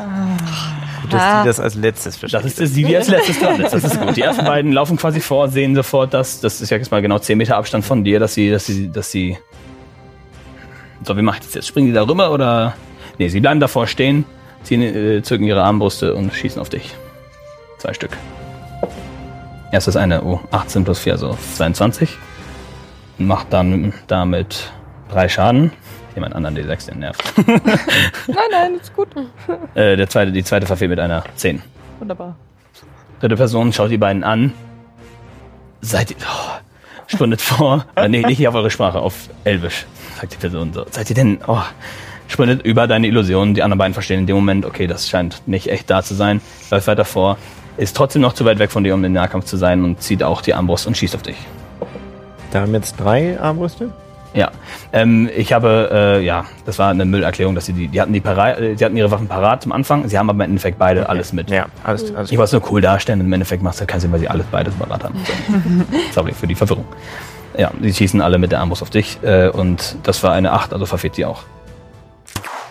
[1.02, 2.40] Gut, dass die das als letztes verstehen.
[2.40, 3.74] Das ist das, die, die als letztes dran ist.
[3.74, 4.16] Das ist gut.
[4.16, 7.18] Die ersten beiden laufen quasi vor, sehen sofort, dass, das ist ja jetzt mal genau
[7.18, 9.36] 10 Meter Abstand von dir, dass sie, dass sie, dass sie.
[11.02, 11.66] So, wie macht das jetzt?
[11.66, 12.74] Springen die da rüber oder?
[13.18, 14.24] Nee, sie bleiben davor stehen,
[14.62, 16.94] ziehen, äh, zücken ihre Armbrüste und schießen auf dich.
[17.78, 18.16] Zwei Stück.
[19.72, 22.16] Erstes eine, oh, 18 plus 4, also 22.
[23.18, 24.70] Und macht dann damit
[25.10, 25.72] drei Schaden.
[26.16, 27.22] Jemand anderen D6, den nervt.
[27.46, 29.08] Nein, nein, ist gut.
[29.74, 31.62] äh, der zweite, die zweite verfehlt mit einer 10.
[31.98, 32.36] Wunderbar.
[33.20, 34.54] Dritte Person schaut die beiden an.
[35.82, 36.16] Seid ihr.
[36.22, 36.52] Oh,
[37.06, 37.84] sprintet vor.
[37.96, 39.84] Äh, nee, nicht auf eure Sprache, auf Elvisch,
[40.18, 40.86] sagt die Person so.
[40.90, 41.38] Seid ihr denn.
[41.46, 41.60] Oh,
[42.28, 43.52] sprintet über deine Illusion.
[43.52, 46.40] Die anderen beiden verstehen in dem Moment, okay, das scheint nicht echt da zu sein.
[46.70, 47.36] Läuft weiter vor.
[47.76, 50.22] Ist trotzdem noch zu weit weg von dir, um im Nahkampf zu sein und zieht
[50.22, 51.36] auch die Armbrust und schießt auf dich.
[52.52, 53.92] Da haben jetzt drei Armbrüste.
[54.36, 54.50] Ja,
[54.92, 58.20] ähm, ich habe, äh, ja, das war eine Müllerklärung, dass sie die, die hatten die
[58.20, 61.08] parat, äh, die hatten ihre Waffen parat zum Anfang, sie haben aber im Endeffekt beide
[61.08, 61.48] alles mit.
[61.50, 64.00] Ja, alles, alles Ich wollte es nur cool darstellen, im Endeffekt macht es halt keinen
[64.00, 65.18] Sinn, weil sie alles beides parat haben.
[65.24, 65.32] So.
[66.12, 66.84] Sorry für die Verwirrung.
[67.56, 70.74] Ja, die schießen alle mit der Armbrust auf dich äh, und das war eine 8,
[70.74, 71.42] also verfehlt sie auch.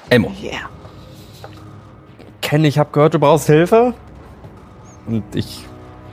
[0.10, 0.32] Elmo.
[2.42, 3.96] Ken, ich habe gehört, du brauchst Hilfe.
[5.08, 5.66] Und ich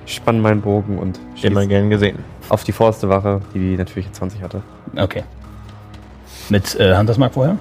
[0.06, 2.18] spann meinen Bogen und immer schieß gern gesehen.
[2.48, 4.62] auf die vorste Wache, die natürlich 20 hatte.
[4.96, 5.24] Okay.
[6.48, 7.56] Mit äh, Huntersmark vorher?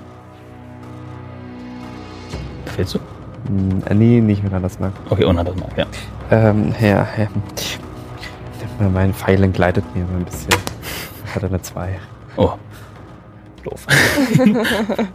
[2.75, 2.99] Fehlst du?
[3.47, 4.93] Hm, äh, nee, nicht mit anders Mark.
[5.09, 5.86] Okay, und Huntersmark, ja.
[6.32, 7.27] Ähm, ja, ja.
[8.89, 10.53] Mein Pfeil entgleitet mir so ein bisschen.
[11.25, 11.99] Ich hatte eine 2.
[12.38, 12.53] Oh.
[13.63, 13.86] Doof.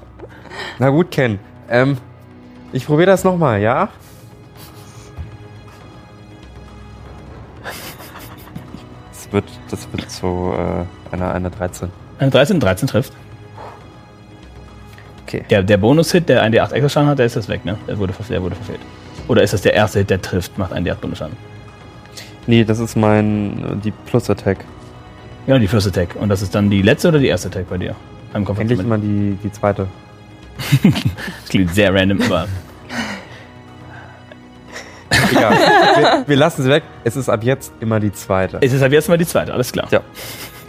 [0.79, 1.39] Na gut, Ken.
[1.69, 1.97] Ähm,
[2.73, 3.89] ich probiere das nochmal, ja?
[9.11, 11.91] Das wird, das wird so äh, eine, eine 13.
[12.19, 13.13] Eine 13, 13 trifft.
[15.37, 15.47] Okay.
[15.51, 17.79] Der, der Bonus-Hit, der einen D8 extra Schaden hat, der ist das weg, ne?
[17.87, 18.81] Der wurde, der wurde verfehlt.
[19.29, 21.37] Oder ist das der erste Hit, der trifft, macht einen D8 Bonusschaden?
[22.47, 24.65] Nee, das ist mein, äh, die Plus-Attack.
[25.47, 26.17] Ja, die First Attack.
[26.17, 27.95] Und das ist dann die letzte oder die erste Attack bei dir?
[28.35, 29.87] Endlich mal die, die zweite.
[30.83, 32.49] Das klingt sehr random, aber
[35.31, 35.53] Egal.
[35.53, 36.83] wir, wir lassen sie weg.
[37.05, 38.59] Es ist ab jetzt immer die zweite.
[38.61, 39.87] es ist ab jetzt mal die zweite, alles klar.
[39.91, 40.01] Ja.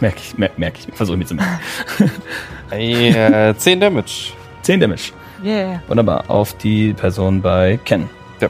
[0.00, 0.94] Merke ich, merke merk ich.
[0.94, 1.58] Versuche ich mir zu merken.
[2.70, 4.32] Äh, 10 Damage.
[4.68, 5.12] 10 Damage.
[5.42, 5.80] Yeah.
[5.88, 6.24] Wunderbar.
[6.28, 8.10] Auf die Person bei Ken.
[8.38, 8.48] Ja.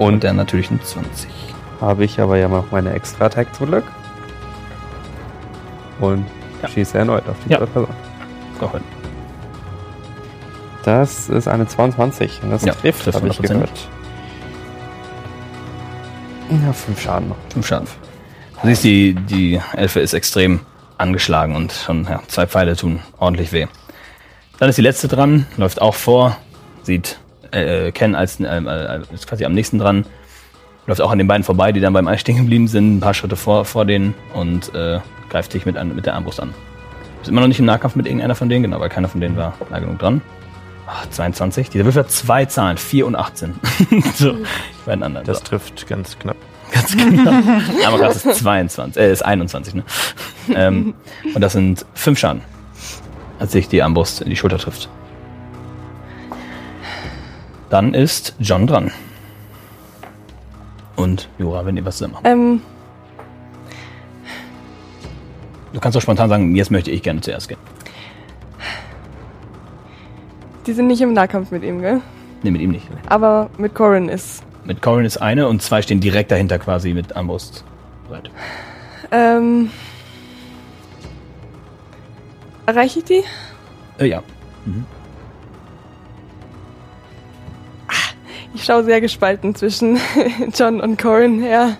[0.00, 1.30] Und der natürlich ein 20.
[1.80, 3.84] habe ich aber ja noch meine Extra-Attack zum Glück.
[6.00, 6.26] Und
[6.60, 6.68] Ja.
[6.68, 7.58] schieße erneut auf die Ja.
[7.58, 7.94] dritte Person.
[8.58, 8.82] Go ahead.
[10.84, 13.60] Das ist eine 22 und das Ja, trifft, trifft habe ich 100%.
[13.60, 13.88] gehört.
[16.66, 17.36] Ja, 5 Schaden noch.
[17.52, 17.86] Fünf Schaden.
[18.60, 20.58] Du siehst, die, die Elfe ist extrem
[20.98, 23.68] angeschlagen und schon ja, zwei Pfeile tun ordentlich weh.
[24.58, 26.36] Dann ist die letzte dran, läuft auch vor,
[26.82, 27.18] sieht
[27.50, 30.06] äh, Ken als äh, äh, ist quasi am nächsten dran,
[30.86, 33.14] läuft auch an den beiden vorbei, die dann beim Eis stehen geblieben sind, ein paar
[33.14, 35.00] Schritte vor, vor denen und äh,
[35.30, 36.50] greift dich mit, an, mit der Armbrust an.
[36.50, 39.20] Du bist immer noch nicht im Nahkampf mit irgendeiner von denen, genau, weil keiner von
[39.20, 40.20] denen war nah genug dran.
[40.86, 41.70] Ach, 22.
[41.70, 43.54] Dieser Würfel hat zwei Zahlen, 4 und 18.
[44.14, 44.44] so, die
[44.84, 45.26] beiden anderen.
[45.26, 45.44] Das so.
[45.44, 46.36] trifft ganz knapp.
[46.72, 47.30] Ganz genau.
[47.86, 49.84] Aber gerade ist 22, äh, ist 21, ne?
[50.54, 50.94] ähm,
[51.34, 52.40] und das sind fünf Schaden,
[53.42, 54.88] als sich die Armbrust in die Schulter trifft.
[57.70, 58.92] Dann ist John dran.
[60.94, 62.22] Und Jura, wenn ihr was machen.
[62.22, 62.62] Ähm,
[65.72, 67.58] Du kannst auch spontan sagen, jetzt möchte ich gerne zuerst gehen.
[70.66, 72.00] die sind nicht im Nahkampf mit ihm, gell?
[72.42, 72.86] Nee, mit ihm nicht.
[73.08, 74.44] Aber mit Corin ist.
[74.64, 77.64] Mit Corin ist eine und zwei stehen direkt dahinter quasi mit Armbrust.
[79.10, 79.70] Ähm.
[82.66, 83.24] Erreiche ich die?
[83.98, 84.22] Äh, ja.
[88.54, 89.98] Ich schaue sehr gespalten zwischen
[90.54, 91.76] John und Corin her.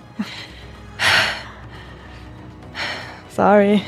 [3.29, 3.81] Sorry.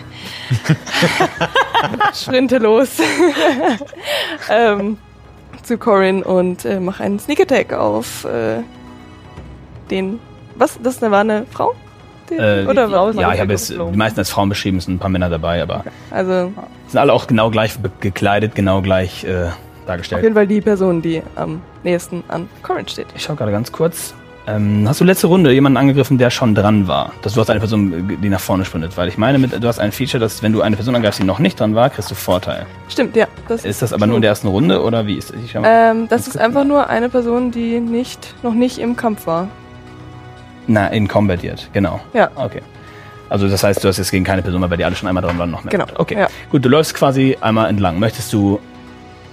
[2.13, 2.97] Sprinte los.
[4.49, 4.97] ähm,
[5.63, 8.61] zu Corin und äh, mache einen Sneak Attack auf äh,
[9.89, 10.19] den.
[10.55, 10.79] Was?
[10.81, 11.75] Das war eine Frau?
[12.29, 14.95] Die, Äh, oder war ja, ich habe jetzt die meisten als Frauen beschrieben, es sind
[14.95, 16.51] ein paar Männer dabei, aber Also
[16.87, 19.53] sind alle auch genau gleich gekleidet, genau gleich äh, auf
[19.85, 20.23] dargestellt.
[20.23, 23.07] jeden Fall die Person, die am nächsten an Corin steht.
[23.15, 24.15] Ich schaue gerade ganz kurz.
[24.47, 27.11] Ähm, hast du letzte Runde jemanden angegriffen, der schon dran war?
[27.23, 28.95] Dass du hast eine Person, die nach vorne sprintet?
[28.95, 31.23] Weil ich meine, mit, du hast ein Feature, dass wenn du eine Person angreifst, die
[31.23, 32.67] noch nicht dran war, kriegst du Vorteil.
[32.87, 33.25] Stimmt, ja.
[33.47, 35.37] Das Ist das aber nur in der ersten Runde oder wie ist das?
[35.63, 39.47] Ähm, das ist einfach nur eine Person, die nicht, noch nicht im Kampf war.
[40.67, 41.99] Na, in Combat jetzt, genau.
[42.13, 42.29] Ja.
[42.35, 42.61] Okay.
[43.29, 45.37] Also das heißt, du hast jetzt gegen keine Person, weil die alle schon einmal dran
[45.39, 45.71] waren, noch mehr.
[45.71, 46.15] Genau, Okay.
[46.17, 46.27] ja.
[46.51, 47.97] Gut, du läufst quasi einmal entlang.
[47.99, 48.59] Möchtest du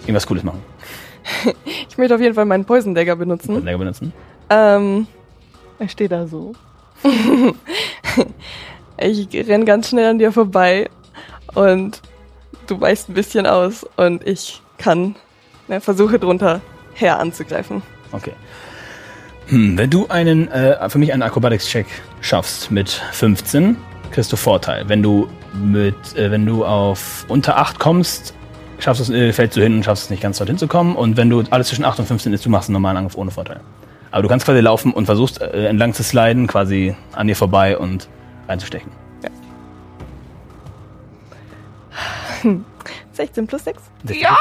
[0.03, 0.63] irgendwas Cooles machen?
[1.89, 3.63] Ich möchte auf jeden Fall meinen Poison Dagger benutzen.
[3.65, 4.13] Länger benutzen?
[4.49, 5.07] Ähm,
[5.79, 6.55] Er steht da so.
[8.99, 10.89] ich renn ganz schnell an dir vorbei
[11.55, 12.01] und
[12.67, 15.17] du weichst ein bisschen aus und ich kann
[15.69, 16.61] ne, versuche drunter
[16.95, 17.83] her anzugreifen.
[18.13, 18.33] Okay.
[19.53, 21.85] Hm, wenn du einen, äh, für mich einen Acrobatics-Check
[22.23, 23.77] schaffst mit 15,
[24.11, 24.89] kriegst du Vorteil.
[24.89, 28.33] Wenn du mit, äh, wenn du auf unter 8 kommst,
[28.79, 30.97] schaffst es, äh, fällst du hin und schaffst es nicht ganz dorthin zu kommen.
[30.97, 33.31] Und wenn du alles zwischen 8 und 15 ist, du machst einen normalen Angriff ohne
[33.31, 33.61] Vorteil.
[34.11, 37.77] Aber du kannst quasi laufen und versuchst äh, entlang zu sliden, quasi an dir vorbei
[37.77, 38.09] und
[38.49, 38.91] reinzustechen.
[43.13, 43.83] 16 plus 6.
[44.13, 44.37] Ja!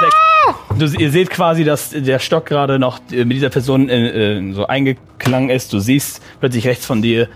[0.78, 4.54] Du, ihr seht quasi, dass der Stock gerade noch äh, mit dieser Person äh, äh,
[4.54, 5.74] so eingeklangen ist.
[5.74, 7.28] Du siehst plötzlich rechts von dir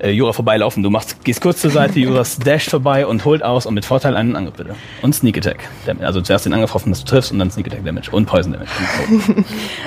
[0.00, 0.82] äh, Jura vorbeilaufen.
[0.82, 4.16] Du machst, gehst kurz zur Seite, Jura dasht vorbei und holt aus und mit Vorteil
[4.16, 4.74] einen Angriff bitte.
[5.00, 5.60] Und Sneak Attack.
[5.86, 6.06] Damage.
[6.06, 8.52] Also zuerst den Angriff hoffen, dass du triffst und dann Sneak Attack Damage und Poison
[8.52, 8.70] Damage.
[9.08, 9.44] Und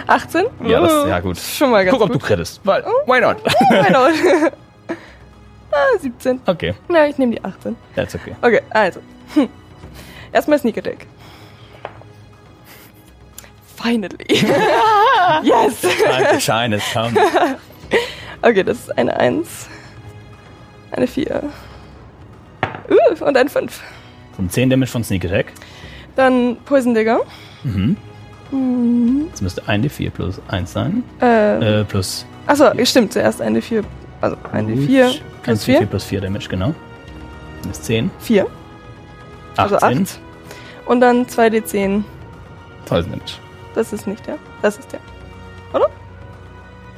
[0.08, 0.46] 18?
[0.68, 1.38] ja, das, ja gut.
[1.38, 2.28] Schon mal ganz Guck, ob du gut.
[2.28, 2.62] krittest.
[2.64, 3.38] Weil, why not?
[3.88, 4.08] Genau.
[5.72, 6.40] ah, 17.
[6.46, 7.76] okay, Na, ich nehme die 18.
[7.96, 8.36] that's okay.
[8.42, 9.02] Okay, also.
[9.34, 9.50] Hm.
[10.36, 11.08] Erstmal Sneak Attack.
[13.78, 14.10] Finally.
[15.44, 15.82] yes!
[15.82, 17.16] Time to shine has come.
[18.42, 19.68] Okay, das ist eine 1.
[20.92, 21.42] Eine 4.
[22.90, 23.82] Uh, und ein 5.
[24.38, 25.48] Und 10 Damage von Sneak Attack.
[26.16, 27.22] Dann Poison Digger.
[27.64, 27.98] Mhm.
[28.52, 29.28] Mhm.
[29.32, 31.04] Das müsste 1d4 plus 1 sein.
[31.22, 33.84] Äh, Äh, plus achso, stimmt, zuerst eine 4.
[34.22, 35.88] Also eine 4 plus 4 4.
[35.88, 36.76] plus 4 Damage, genau.
[37.64, 38.12] Das ist 10.
[38.20, 38.46] 4.
[39.58, 39.74] 18.
[39.76, 40.20] Also 8.
[40.86, 42.04] Und dann 2d10.
[42.86, 43.34] Poison Damage.
[43.74, 44.38] Das ist nicht der.
[44.62, 45.00] Das ist der.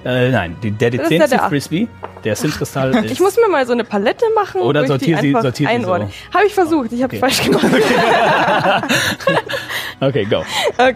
[0.05, 1.88] Äh, nein, die, der Das ist D10 der ist der der Frisbee.
[2.24, 3.12] Der Sims-Kristall ist.
[3.12, 4.62] Ich muss mir mal so eine Palette machen.
[4.62, 5.93] Oder wo ich sortier die sie- sortier sie so.
[5.93, 7.20] Habe ich versucht, ich habe Okay.
[7.20, 7.66] falsch gemacht.
[9.99, 10.43] okay, go.
[10.78, 10.95] okay.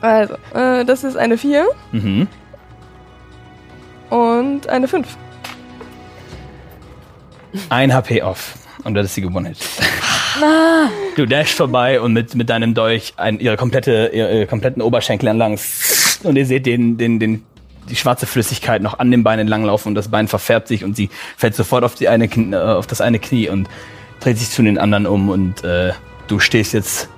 [0.00, 2.26] Also, äh, das ist eine 4 Mhm.
[4.10, 5.06] und eine 5.
[7.68, 8.54] Ein HP off.
[8.84, 9.54] Und das ist sie gewonnen.
[11.16, 15.58] Du dashst vorbei und mit, mit deinem Dolch ein, ihre komplette, ihre kompletten Oberschenkel entlang.
[16.22, 17.44] Und ihr seht den, den, den,
[17.88, 21.10] die schwarze Flüssigkeit noch an dem Bein entlanglaufen und das Bein verfärbt sich und sie
[21.36, 23.68] fällt sofort auf, die eine, Knie- äh, auf das eine Knie und
[24.20, 25.92] dreht sich zu den anderen um und äh,
[26.26, 27.08] du stehst jetzt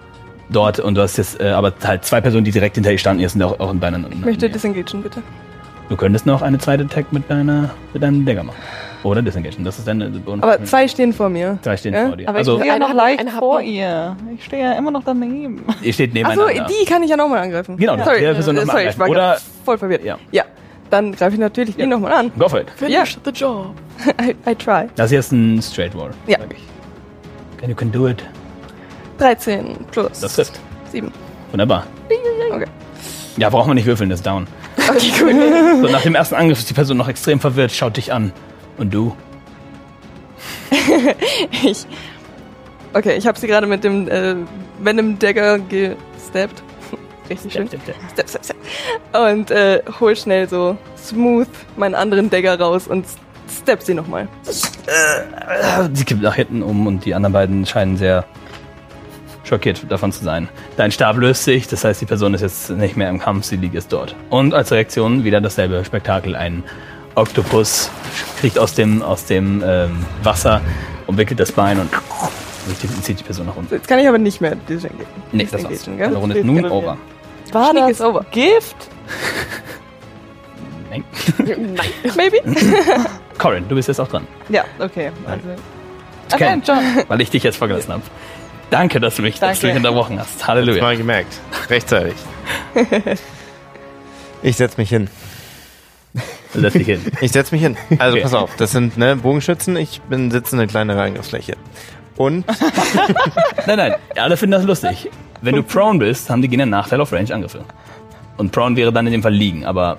[0.50, 3.22] dort und du hast jetzt äh, aber halt zwei Personen, die direkt hinter ihr standen,
[3.22, 4.06] jetzt sind auch, auch in Beinen.
[4.10, 5.22] Ich möchte disengagen, bitte.
[5.88, 8.58] Du könntest noch eine zweite Attack mit deiner mit deinem Dagger machen.
[9.06, 9.64] Oder disengagen.
[9.64, 10.42] Das ist deine Bonus.
[10.42, 11.58] Aber zwei stehen vor mir.
[11.62, 12.08] Drei stehen Ja?
[12.08, 12.28] vor dir.
[12.28, 14.16] Aber also ich- Ja, Einer noch leicht einer hat vor ihr.
[14.34, 15.64] Ich stehe ja immer noch daneben.
[15.82, 16.66] ihr steht Achso, nebeneinander.
[16.80, 17.76] die kann ich ja nochmal angreifen.
[17.76, 19.08] Genau, sorry, äh, noch mal sorry, ich war.
[19.08, 20.04] Oder- voll verwirrt.
[20.04, 20.18] Ja.
[20.32, 20.42] Ja,
[20.90, 22.32] dann greife ich natürlich die nochmal an.
[22.38, 22.66] Go for it.
[22.80, 23.04] Ja.
[23.04, 23.74] Finish the job.
[24.20, 24.86] I, I try.
[24.96, 26.10] Das hier ist ein Straight Wall.
[26.26, 26.38] Ja.
[26.40, 27.60] Sag ich.
[27.60, 28.24] Can you can do it.
[29.18, 30.58] 13 plus Das trifft.
[30.92, 31.10] 7.
[31.52, 31.84] Wunderbar.
[32.52, 32.66] Okay.
[33.38, 34.46] Ja, braucht man nicht würfeln, das ist down.
[34.76, 35.32] Okay, cool.
[35.86, 38.32] So, nach dem ersten Angriff ist die Person noch extrem verwirrt, schaut dich an.
[38.78, 39.16] Und du?
[41.64, 41.86] ich.
[42.92, 44.36] Okay, ich habe sie gerade mit dem äh,
[44.80, 46.62] Venom Dagger gestappt.
[47.30, 47.68] Richtig schön.
[47.68, 47.80] Step,
[48.28, 48.56] step, step.
[49.12, 53.06] Und äh, hol schnell so smooth meinen anderen Dagger raus und
[53.50, 54.28] step sie nochmal.
[55.92, 58.24] Sie kippt nach hinten um und die anderen beiden scheinen sehr
[59.44, 60.48] schockiert davon zu sein.
[60.76, 63.56] Dein Stab löst sich, das heißt, die Person ist jetzt nicht mehr im Kampf, sie
[63.56, 64.16] liegt jetzt dort.
[64.30, 66.34] Und als Reaktion wieder dasselbe Spektakel.
[66.34, 66.64] Ein
[67.16, 67.90] Oktopus
[68.38, 70.60] kriegt aus dem, aus dem ähm, Wasser,
[71.06, 71.90] umwickelt das Bein und
[73.02, 73.74] zieht die Person nach unten.
[73.74, 75.06] Jetzt kann ich aber nicht mehr disengagen.
[75.32, 75.84] Nee, das war's.
[75.84, 76.08] Gell?
[76.10, 76.96] Die Runde ist nun over.
[77.52, 78.24] War Sneak das over.
[78.30, 78.76] Gift?
[80.90, 81.04] Nein.
[81.38, 81.76] Nein.
[82.16, 82.38] Maybe?
[83.38, 85.10] Corin, du bist jetzt auch dran, ja, okay.
[85.26, 85.48] Also.
[86.38, 86.78] Nein, John.
[87.08, 88.02] weil ich dich jetzt vergessen habe.
[88.70, 90.46] Danke, dass du mich, dass du mich unterbrochen hast.
[90.46, 90.82] Halleluja.
[90.82, 91.40] mal gemerkt.
[91.70, 92.14] Rechtzeitig.
[94.42, 95.08] Ich setz mich hin.
[96.54, 97.00] Setz dich hin.
[97.20, 97.76] Ich setz mich hin.
[97.98, 98.22] Also Okay.
[98.22, 101.56] pass auf, das sind ne, Bogenschützen, ich bin sitze eine kleinere Angriffsfläche.
[102.16, 102.44] Und
[103.66, 105.10] Nein, nein, alle finden das lustig.
[105.42, 107.64] Wenn du prone bist, haben die Gegner einen Nachteil auf Range-Angriffe.
[108.38, 109.98] Und prone wäre dann in dem Fall liegen, aber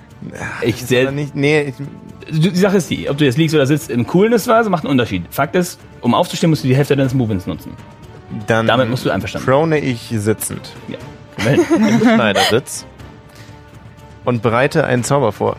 [0.61, 1.11] ich oder sehr.
[1.11, 1.73] nicht, nee,
[2.29, 4.91] ich, Die Sache ist die, ob du jetzt liegst oder sitzt, im Coolness-Weise macht einen
[4.91, 5.23] Unterschied.
[5.29, 7.71] Fakt ist, um aufzustehen, musst du die Hälfte deines Movements nutzen.
[8.47, 10.71] dann Damit musst du einverstanden prone ich sitzend.
[10.87, 10.97] Ja.
[11.37, 11.65] Wir hin.
[11.75, 12.85] Im Schneidersitz
[14.25, 15.55] und bereite einen Zauber vor.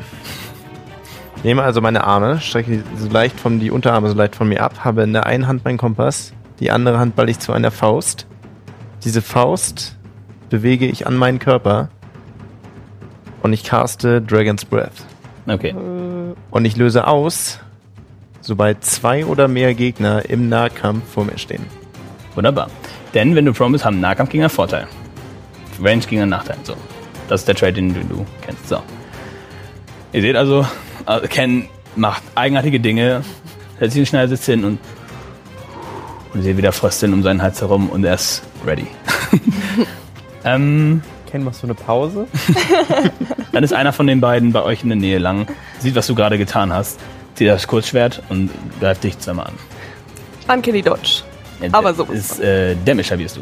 [1.44, 4.62] Nehme also meine Arme, strecke die so leicht von die Unterarme so leicht von mir
[4.62, 7.70] ab, habe in der einen Hand meinen Kompass, die andere Hand ball ich zu einer
[7.70, 8.26] Faust.
[9.04, 9.96] Diese Faust
[10.50, 11.90] bewege ich an meinen Körper
[13.42, 15.04] und ich caste Dragon's Breath.
[15.46, 15.74] Okay.
[16.50, 17.60] Und ich löse aus,
[18.40, 21.64] sobald zwei oder mehr Gegner im Nahkampf vor mir stehen.
[22.34, 22.68] Wunderbar.
[23.14, 24.86] Denn wenn du prone bist, haben Nahkampfgegner einen Vorteil.
[25.80, 26.56] Range-Gegner einen Nachteil.
[26.64, 26.74] So.
[27.28, 28.68] Das ist der Trade, den du, du kennst.
[28.68, 28.82] So.
[30.12, 30.66] Ihr seht also,
[31.08, 33.22] äh, Ken macht eigenartige Dinge,
[33.78, 34.78] setzt sich in den Schneidersitz hin und,
[36.34, 38.86] und seht wieder Frösteln um seinen Hals herum und er ist ready.
[40.44, 42.26] ähm, Ken, machst du eine Pause?
[43.52, 45.46] dann ist einer von den beiden bei euch in der Nähe lang,
[45.78, 47.00] sieht, was du gerade getan hast,
[47.34, 48.50] zieht das Kurzschwert und
[48.80, 49.54] greift dich zweimal an.
[50.56, 51.22] Uncanny Dodge.
[51.60, 53.40] Ja, Aber sowas Ist, äh, Damage habierst du.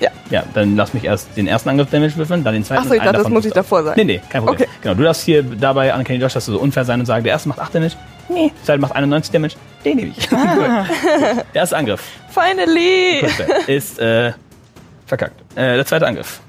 [0.00, 0.10] Ja.
[0.30, 2.82] Ja, dann lass mich erst den ersten Angriff Damage würfeln, dann den zweiten.
[2.82, 3.94] Achso, ich dachte, das muss ich davor sagen.
[3.98, 4.62] Nee, nee, kein Problem.
[4.62, 4.78] Okay.
[4.82, 7.32] Genau, du darfst hier dabei Uncanny Josh, dass du so unfair sein und sagen, der
[7.32, 7.94] erste macht 8 Damage.
[8.28, 8.52] Nee.
[8.56, 9.54] Der zweite macht 91 Damage.
[9.84, 10.28] Den nehme ich.
[10.30, 10.38] Gut.
[10.38, 13.26] Der erste Angriff Finally!
[13.66, 14.32] Ist äh,
[15.06, 15.40] verkackt.
[15.56, 16.40] Äh, der zweite Angriff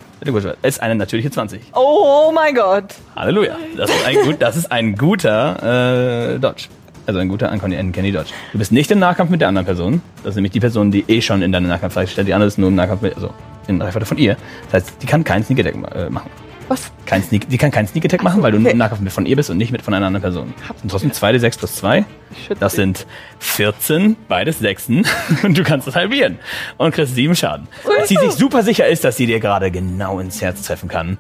[0.64, 1.62] ist eine natürliche 20.
[1.74, 2.96] Oh mein Gott.
[3.16, 3.58] Halleluja.
[3.78, 6.68] Das ist ein, gut, das ist ein guter äh, Dodge.
[7.06, 8.32] Also ein guter Uncanny Uncanny Dodge.
[8.52, 10.02] Du bist nicht im Nahkampf mit der anderen Person.
[10.24, 12.28] Das ist nämlich die Person, die eh schon in deine Nahkampfreihe stellt.
[12.28, 13.32] Die andere ist nur im Nahkampf mit, also
[13.68, 14.38] in Reichweite von ihr.
[14.72, 16.30] Das heißt, die kann keinen Sneak Attack äh, machen.
[16.68, 16.92] Was?
[17.06, 19.28] Kein Sneak, die kann keinen Sneak Attack machen, weil du nur im Nahkampf mit von
[19.28, 20.54] ihr bist und nicht mit von einer anderen Person.
[20.68, 22.06] Das sind trotzdem 2d6 plus 2.
[22.48, 22.58] Shit.
[22.60, 23.06] Das sind
[23.38, 25.06] 14, beides Sechsen.
[25.44, 26.40] Und du kannst das halbieren.
[26.78, 27.68] Und kriegst 7 Schaden.
[28.00, 31.20] Als sie sich super sicher ist, dass sie dir gerade genau ins Herz treffen kann.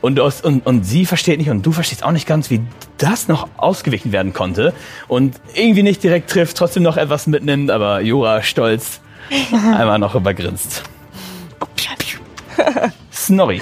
[0.00, 2.62] Und, aus, und, und sie versteht nicht und du verstehst auch nicht ganz, wie
[2.98, 4.72] das noch ausgewichen werden konnte.
[5.08, 9.00] Und irgendwie nicht direkt trifft, trotzdem noch etwas mitnimmt, aber Jura stolz
[9.52, 10.82] einmal noch übergrinst.
[13.12, 13.60] Snorri.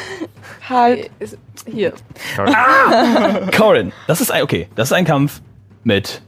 [0.69, 1.11] Halt.
[1.19, 1.93] Ist- Hier.
[3.57, 5.41] Corin, das ist ein, okay, das ist ein Kampf
[5.85, 6.23] mit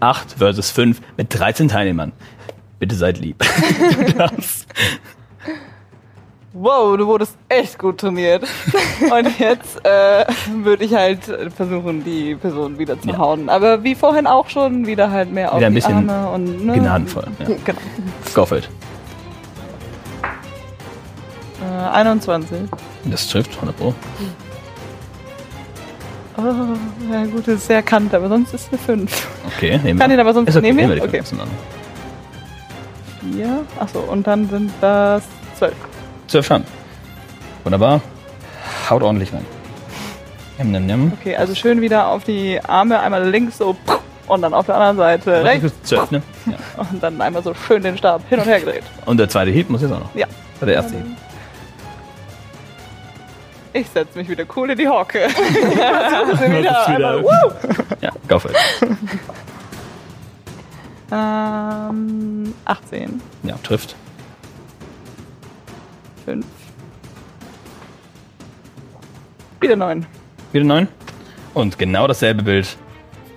[0.00, 2.12] 8 versus 5 mit 13 Teilnehmern.
[2.78, 3.42] Bitte seid lieb.
[4.06, 4.66] Du darfst-
[6.58, 8.42] Wow, du wurdest echt gut trainiert.
[9.00, 10.24] Und jetzt äh,
[10.62, 11.20] würde ich halt
[11.54, 13.18] versuchen, die Person wieder zu Ja.
[13.18, 13.50] hauen.
[13.50, 16.64] Aber wie vorhin auch schon, wieder halt mehr auf Wieder ein die bisschen Arme und
[16.64, 16.72] ne?
[16.78, 17.24] Gnadenvoll.
[17.40, 17.46] Ja.
[17.64, 17.78] Genau.
[18.26, 18.68] Scofield.
[21.62, 22.58] Äh, 21.
[23.04, 23.94] Das trifft, 100 Pro.
[26.38, 26.42] Oh,
[27.12, 29.28] ja gut, das ist sehr kant, aber sonst ist eine 5.
[29.56, 30.16] Okay, nehmen Kann wir.
[30.16, 31.02] den aber sonst Ist okay, nehmen wir?
[31.02, 31.16] Okay.
[31.22, 31.48] 15 an.
[33.34, 33.60] 4.
[33.80, 35.22] Achso, und dann sind das
[35.58, 35.72] 12.
[36.28, 36.66] 12 Schaden.
[37.64, 38.00] Wunderbar.
[38.90, 39.44] Haut ordentlich rein.
[40.58, 41.12] Nimm, nimm, nimm.
[41.20, 43.76] Okay, also schön wieder auf die Arme, einmal links so
[44.26, 46.22] und dann auf der anderen Seite rechts 12, ne?
[46.46, 46.54] Ja.
[46.90, 48.82] und dann einmal so schön den Stab hin und her gedreht.
[49.04, 50.14] Und der zweite Hieb muss jetzt auch noch.
[50.14, 50.26] Ja.
[50.60, 51.04] War der erste Hieb.
[53.74, 55.20] Ich setze mich wieder cool in die Hocke.
[55.20, 55.28] ja,
[56.40, 57.52] wieder wieder- einmal, woo!
[58.00, 58.56] Ja, go for it.
[61.12, 63.94] ähm, 18, Ja, trifft.
[66.26, 66.44] 5.
[69.60, 70.04] Wieder 9.
[70.52, 70.88] Wieder 9.
[71.54, 72.76] Und genau dasselbe Bild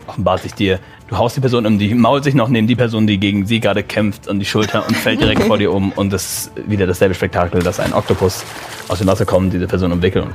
[0.07, 0.79] offenbart sich dir.
[1.07, 3.59] Du haust die Person um, die mault sich noch neben die Person, die gegen sie
[3.59, 5.91] gerade kämpft, an die Schulter und fällt direkt vor dir um.
[5.91, 8.43] Und das ist wieder dasselbe Spektakel, dass ein Oktopus
[8.87, 10.33] aus dem Wasser kommt, diese Person umwickelt und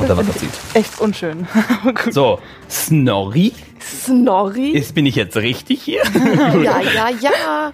[0.00, 0.50] unter Wasser zieht.
[0.74, 1.46] Echt unschön.
[2.10, 4.70] So, Snorri, Snorri?
[4.70, 6.02] ist, bin ich jetzt richtig hier?
[6.62, 7.72] ja, ja, ja.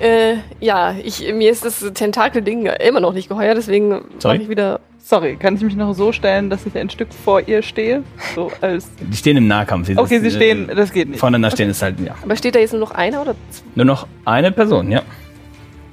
[0.00, 4.34] Äh, ja, ich, mir ist das Tentakel-Ding immer noch nicht geheuer, deswegen Sorry?
[4.36, 4.80] mache ich wieder.
[4.98, 8.02] Sorry, kann ich mich noch so stellen, dass ich ein Stück vor ihr stehe?
[8.34, 8.88] So als.
[9.00, 9.86] Die stehen im Nahkampf.
[9.88, 11.20] Sie- Okay, sie das, stehen, äh, das geht nicht.
[11.20, 12.14] Voneinander stehen ist halt, ja.
[12.22, 13.64] Aber steht da jetzt nur noch einer oder zwei?
[13.74, 15.02] Nur noch eine Person, ja.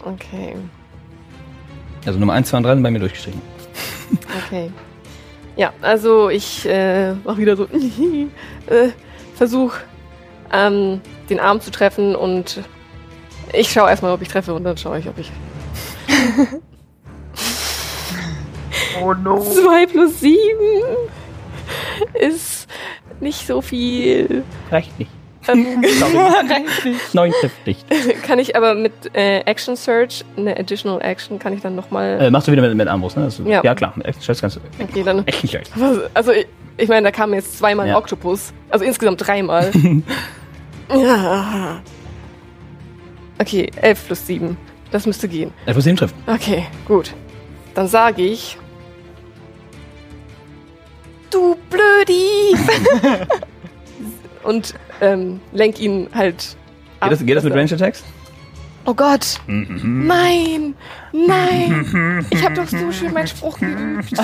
[0.05, 0.55] Okay.
[2.05, 3.41] Also Nummer 1, 2 und 3 sind bei mir durchgestrichen.
[4.47, 4.71] Okay.
[5.57, 7.65] Ja, also ich äh, mach wieder so
[8.67, 8.89] äh,
[9.35, 9.73] Versuch,
[10.53, 12.61] ähm, den Arm zu treffen und
[13.53, 15.31] ich schaue erstmal, ob ich treffe und dann schaue ich, ob ich.
[19.01, 19.39] Oh no.
[19.41, 20.35] 2 plus 7
[22.19, 22.67] ist
[23.19, 24.43] nicht so viel.
[24.69, 25.11] Reicht nicht.
[25.47, 25.81] Ähm,
[27.13, 27.85] Neun trifft nicht.
[28.23, 32.19] kann ich aber mit äh, Action Search, eine Additional Action, kann ich dann nochmal.
[32.21, 33.23] Äh, machst du wieder mit, mit Armbrust, ne?
[33.25, 33.61] Das, Ja.
[33.63, 33.73] ja.
[33.73, 34.61] klar, mit Action Shots kannst du.
[34.83, 35.25] okay, dann.
[35.25, 35.61] Action.
[36.13, 36.45] Also ich,
[36.77, 37.97] ich meine, da kam jetzt zweimal Ja.
[37.97, 38.53] Octopus.
[38.69, 39.71] Also insgesamt dreimal.
[40.93, 41.81] ja.
[43.41, 44.55] Okay, 11 plus 7.
[44.91, 45.51] Das müsste gehen.
[45.65, 46.13] Er plus 7 trifft.
[46.27, 47.13] Okay, gut.
[47.73, 48.55] Dann sage ich.
[51.31, 52.53] Du Blödi!
[54.43, 56.55] Und ähm, lenk ihn halt.
[56.99, 58.03] ab, Geht das, geht das mit er- Range Attacks?
[58.91, 59.39] Oh Gott!
[59.47, 60.05] Mhm.
[60.05, 60.75] Nein!
[61.13, 62.25] Nein!
[62.29, 64.11] Ich habe doch so schön meinen Spruch geübt.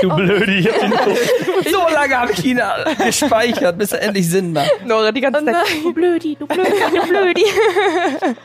[0.00, 0.92] Du Blödi, ich hab ihn
[1.72, 2.60] so lange habe ich ihn
[3.04, 4.70] gespeichert, bis er endlich Sinn macht.
[4.86, 5.56] Nora die ganze Oh Zeit.
[5.82, 7.44] Du Blödi, du Blödi, du Blödi.
[7.46, 8.36] Oh nein,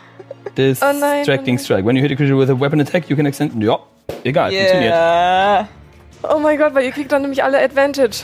[0.56, 1.60] Distracting oh nein.
[1.60, 1.86] Strike.
[1.86, 3.62] When you hit a creature with a weapon attack, you can extend.
[3.62, 3.78] Ja,
[4.24, 4.94] egal, funktioniert.
[4.94, 5.68] Yeah.
[6.24, 8.24] Oh mein Gott, weil ihr kriegt dann nämlich alle Advantage.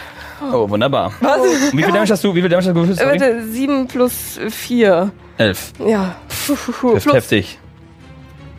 [0.51, 1.11] Oh, wunderbar.
[1.21, 2.33] Und wie viel Damage hast du?
[2.33, 2.99] Wie viel Damage hast du gewürfelt?
[2.99, 3.19] Äh, Sorry?
[3.19, 5.11] Warte, 7 plus 4.
[5.39, 5.71] Elf.
[5.85, 6.15] Ja.
[6.45, 7.57] Trifft Plus heftig.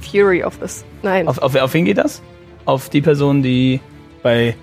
[0.00, 0.84] Fury of this.
[1.02, 1.28] Nein.
[1.28, 2.22] Auf, auf, auf wen geht das?
[2.64, 3.80] Auf die Person, die
[4.22, 4.56] bei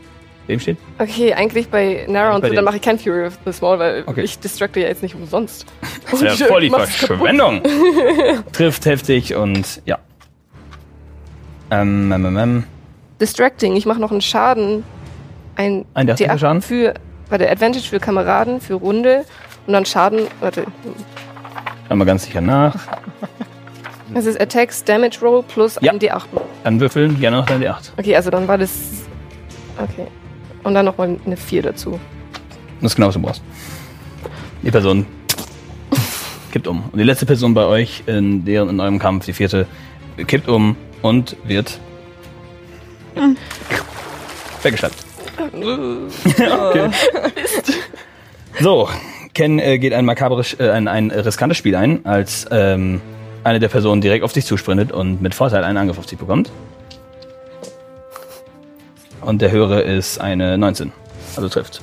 [0.47, 0.77] wem steht?
[0.97, 3.77] Okay, eigentlich bei Nara und Bei so, dann mache ich kein Fury of the Small,
[3.77, 4.21] weil Okay.
[4.21, 5.65] ich distracte ja jetzt nicht umsonst.
[6.09, 6.69] Das ist ja voll die.
[6.69, 7.61] Verschwendung.
[8.53, 9.99] Trifft heftig und ja.
[11.69, 12.63] Ähm, ähm, ähm, ähm.
[13.19, 14.83] Distracting, ich mache noch einen Schaden.
[15.57, 16.61] Ein Ein D8 D8 Schaden?
[16.61, 16.93] für,
[17.29, 19.25] warte, Advantage für Kameraden, für Runde
[19.65, 20.65] und dann Schaden, warte,
[21.87, 22.75] Schau mal ganz sicher nach.
[24.13, 25.91] das ist Attacks, Damage Roll plus Ja.
[25.93, 26.23] ein D8.
[26.63, 27.91] Dann würfeln, gerne noch dein D8.
[27.97, 28.71] Okay, also dann war das,
[29.77, 30.07] okay.
[30.63, 31.99] Und dann nochmal eine 4 dazu.
[32.81, 33.41] Das ist genau, was du brauchst.
[34.63, 35.05] Die Person
[36.51, 36.83] kippt um.
[36.91, 39.65] Und die letzte Person bei euch in, deren, in eurem Kampf, die vierte,
[40.27, 41.79] kippt um und wird
[44.61, 44.95] weggeschnappt.
[45.53, 46.89] okay.
[48.59, 48.89] So,
[49.37, 52.99] Ken äh, geht ein makabres, äh, ein, ein riskantes Spiel ein, als ähm,
[53.43, 56.51] eine der Personen direkt auf dich zusprintet und mit Vorteil einen Angriff auf dich bekommt.
[59.21, 60.91] Und der höhere ist eine 19.
[61.35, 61.81] Also trifft.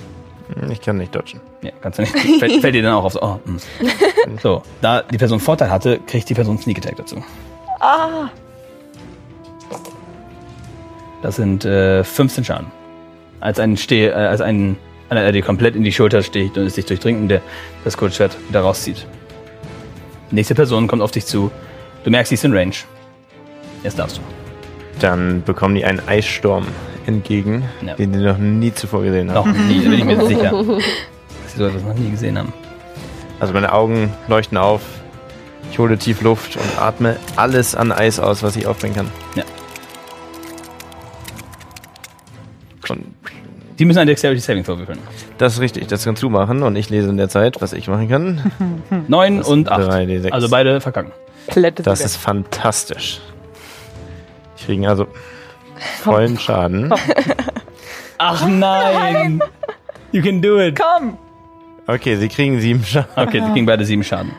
[0.69, 1.41] Ich kann nicht dodgen.
[1.63, 2.13] Ja, kannst du nicht.
[2.41, 3.17] Fällt, fällt dir dann auch auf.
[3.23, 3.59] Oh, hm.
[4.43, 7.23] so, da die Person Vorteil hatte, kriegt die Person Sneak Attack dazu.
[7.79, 8.31] Ah.
[11.23, 12.67] Das sind äh, 15 Schaden.
[13.39, 14.77] Als ein Steh, äh, als ein
[15.11, 17.43] einer, der dir komplett in die Schulter sticht und es dich durchdringt und der
[17.85, 19.07] das Kurzschwert wieder rauszieht.
[20.31, 21.51] Nächste Person kommt auf dich zu.
[22.05, 22.75] Du merkst, sie ist in Range.
[23.83, 24.21] Jetzt darfst du.
[25.01, 26.67] Dann bekommen die einen Eissturm
[27.07, 27.95] entgegen, Ja.
[27.95, 29.69] den die noch nie zuvor gesehen Noch haben.
[29.69, 30.51] nie, da bin ich mir sicher.
[30.53, 32.53] Dass sie so etwas noch nie gesehen haben.
[33.41, 34.81] Also meine Augen leuchten auf.
[35.71, 39.11] Ich hole tief Luft und atme alles an Eis aus, was ich aufbringen kann.
[39.35, 39.43] Ja.
[43.79, 44.99] Die müssen ein Dexterity Saving vorwürfeln.
[45.39, 47.89] das ist richtig, das kannst du machen und ich lese in der Zeit, was ich
[47.89, 48.53] machen kann.
[49.09, 49.91] 9 Das und sind 8.
[49.91, 50.31] 3D6.
[50.31, 51.13] Also beide verkacken.
[51.49, 53.21] Plätte Das ist fantastisch.
[54.61, 55.07] Die kriegen also
[56.01, 56.93] vollen Schaden.
[58.19, 59.43] Ach nein!
[60.13, 60.81] You can do it!
[60.81, 61.19] Komm!
[61.87, 63.11] Okay, sie kriegen sieben Schaden.
[63.17, 64.31] Okay, die kriegen beide sieben Schaden.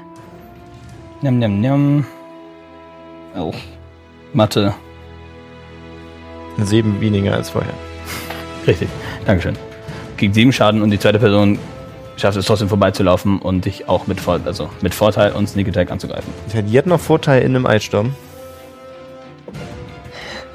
[1.21, 2.05] Njam, njam, njam.
[3.37, 3.53] Oh.
[4.33, 4.73] Mathe.
[6.63, 7.73] Sieben weniger als vorher.
[8.65, 8.87] Richtig.
[9.25, 9.57] Dankeschön.
[10.17, 11.59] Kriegt sieben Schaden und die zweite Person
[12.17, 15.91] schafft es trotzdem vorbeizulaufen und dich auch mit, Vor also mit Vorteil und Sneak Attack
[15.91, 16.31] anzugreifen.
[16.53, 18.15] Die hat noch Vorteil in einem Eissturm.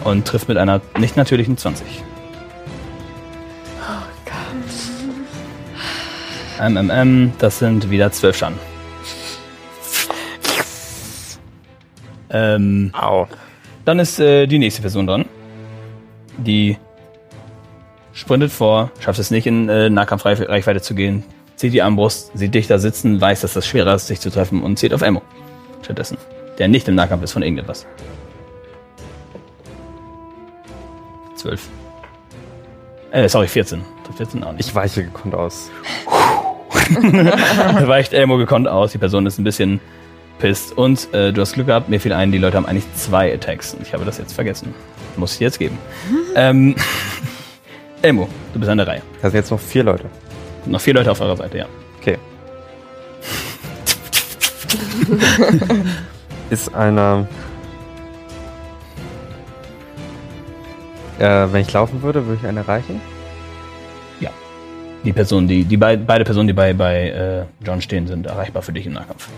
[0.05, 1.87] Und trifft mit einer nicht natürlichen 20.
[6.59, 8.59] MMM, das sind wieder zwölf Schaden.
[12.31, 13.27] Ähm, Au.
[13.85, 15.25] Dann ist äh, die nächste Person dran.
[16.39, 16.77] Die
[18.21, 21.25] sprintet vor, schafft es nicht in äh, Nahkampfreichweite zu gehen,
[21.57, 24.63] zieht die Armbrust, sieht dich da sitzen, weiß, dass das schwerer ist, sich zu treffen
[24.63, 25.23] und zieht auf Ammo.
[25.83, 26.19] Stattdessen.
[26.59, 27.87] Der nicht im Nahkampf ist von irgendetwas.
[31.35, 31.69] Zwölf.
[33.11, 33.83] Äh, sorry, 14.
[34.05, 34.69] Trifft 14 auch nicht.
[34.69, 35.71] Ich weiche gekonnt aus.
[36.91, 38.93] Weicht Elmo gekonnt aus.
[38.93, 39.81] Die Person ist ein bisschen
[40.39, 40.77] pisst.
[40.77, 41.89] Und äh, du hast Glück gehabt.
[41.89, 43.73] Mir fiel ein, die Leute haben eigentlich zwei Attacks.
[43.73, 44.75] Und ich habe das jetzt vergessen.
[45.17, 45.79] Muss ich jetzt geben.
[46.37, 46.77] ähm,
[48.03, 49.03] Elmo, du bist an der Reihe.
[49.21, 50.05] Da sind jetzt noch vier Leute.
[50.67, 51.67] Noch vier Leute auf eurer Seite, ja.
[52.01, 52.19] Okay.
[56.51, 57.27] ist einer
[61.19, 62.99] Äh, wenn ich laufen würde, würde ich einen erreichen?
[65.05, 68.61] Die Person, die, die bei, beide Personen, die bei, bei äh, John stehen, sind erreichbar
[68.61, 69.29] für dich im Nahkampf.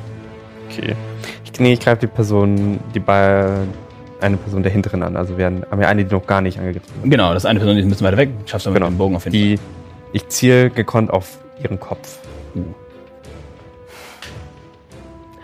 [0.68, 0.96] Okay.
[1.44, 3.48] Ich, nee, ich greife die Person, die bei
[4.22, 5.16] eine Person der hinteren an.
[5.16, 7.10] Also wir haben ja eine, die noch gar nicht angegriffen wird.
[7.10, 8.30] Genau, das ist eine Person, die ist ein bisschen weiter weg.
[8.46, 8.90] Schaffst du mit Genau.
[8.90, 9.58] dem Bogen auf jeden Die,
[10.12, 12.18] ich ziele gekonnt auf ihren Kopf.
[12.54, 12.64] Uh.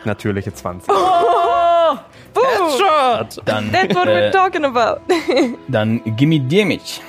[0.04, 0.86] Natürliche 20.
[0.88, 0.98] Boom!
[2.34, 3.28] Fall.
[3.44, 5.00] Dann, That's what we're äh, talking about.
[5.68, 7.00] dann gimme damage.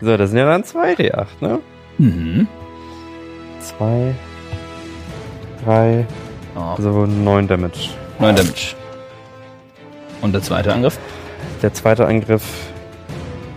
[0.00, 1.60] So, das sind ja dann 2d8, ne?
[1.98, 2.46] Mhm.
[3.60, 4.14] 2,
[5.64, 6.06] 3,
[6.56, 7.90] Oh, also 9 Damage.
[8.18, 8.74] 9 Damage.
[10.20, 10.98] Und der zweite Angriff?
[11.62, 12.42] Der zweite Angriff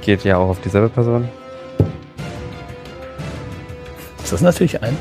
[0.02, 1.28] geht ja auch auf dieselbe Person.
[4.24, 4.98] Ist das natürlich ein?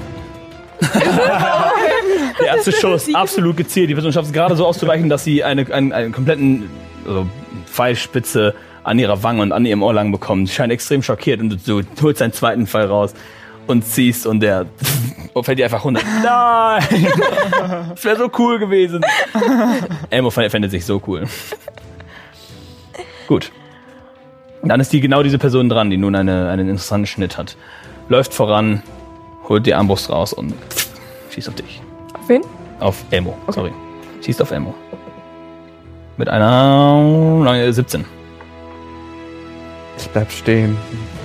[2.41, 3.91] der erste Schuss, absolut gezielt.
[3.91, 6.71] Die Person schafft es gerade so auszuweichen, dass sie eine, einen, einen kompletten
[7.07, 7.27] also
[7.67, 10.49] Pfeilspitze an ihrer Wange und an ihrem Ohr lang bekommt.
[10.49, 13.15] Sie scheint extrem schockiert und du holst deinen zweiten Pfeil raus
[13.71, 14.67] und ziehst und der
[15.43, 16.03] fällt dir einfach runter.
[16.23, 17.07] Nein!
[17.91, 19.05] Das wäre so cool gewesen.
[20.11, 21.27] Elmo fände sich so cool.
[23.27, 23.53] Gut.
[24.63, 27.57] Dann ist die genau diese Person dran, die nun eine, einen interessanten Schnitt hat.
[28.09, 28.83] Läuft voran,
[29.49, 30.53] holt die Armbrust raus und
[31.31, 31.81] schießt auf dich.
[32.15, 32.43] Auf wen?
[32.81, 33.73] Auf Elmo, sorry.
[34.25, 34.75] Schießt auf Elmo.
[36.17, 38.05] Mit einer nein, 17.
[39.97, 40.77] Ich bleib stehen.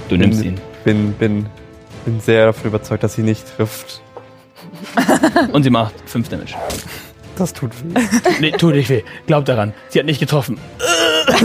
[0.10, 0.60] Du nimmst ihn.
[0.84, 1.46] Bin, bin,
[2.06, 4.01] bin sehr davon überzeugt, dass sie nicht trifft.
[5.51, 6.56] Und sie macht 5 Damage.
[7.38, 7.99] Das tut weh.
[8.39, 9.03] Nee, tut nicht weh.
[9.28, 9.74] Glaub daran.
[9.89, 10.58] Sie hat nicht getroffen.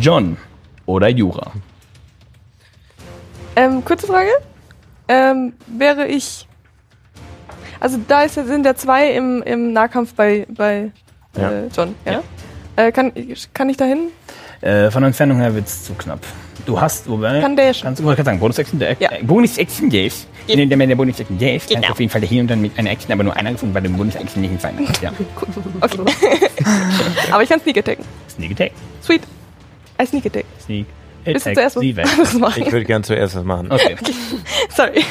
[0.00, 0.36] John
[0.86, 1.52] oder Jura.
[3.56, 4.30] Ähm, kurze Frage.
[5.08, 6.46] Ähm, wäre ich.
[7.80, 10.92] Also da ist, ja- sind ja zwei im, im Nahkampf bei, bei
[11.36, 11.50] Ja.
[11.50, 12.22] äh, John, ja?
[12.76, 13.12] Äh, kann,
[13.54, 14.08] kann ich da hin?
[14.60, 16.20] Äh, von der Entfernung her wird's zu knapp.
[16.66, 17.40] Du hast, wobei.
[17.40, 17.84] Kann der schon?
[17.84, 19.10] Kannst du wollte gerade sagen, Bonus-Action, der Ja.
[19.12, 20.26] äh, Bonus-Action, yes.
[20.46, 22.90] Wenn der, der Bonus-Action, yes, kannst du auf jeden Fall dahin und dann mit einer
[22.90, 25.00] Action, aber nur einer gefunden, weil dem Bonus-Action nicht gefallen hat.
[25.02, 25.12] Ja.
[25.80, 26.50] Okay.
[27.32, 28.04] Aber ich kann Sneak Attacken.
[28.28, 28.72] Sneak Attack.
[29.02, 29.22] Sweet.
[30.00, 30.44] I Sneak Attack.
[30.62, 30.86] Sneak
[31.24, 31.70] Willst du Attack.
[31.72, 32.62] zuerst was machen?
[32.66, 33.70] Ich würde gern zuerst was machen.
[33.70, 33.96] Okay.
[34.74, 35.04] Sorry.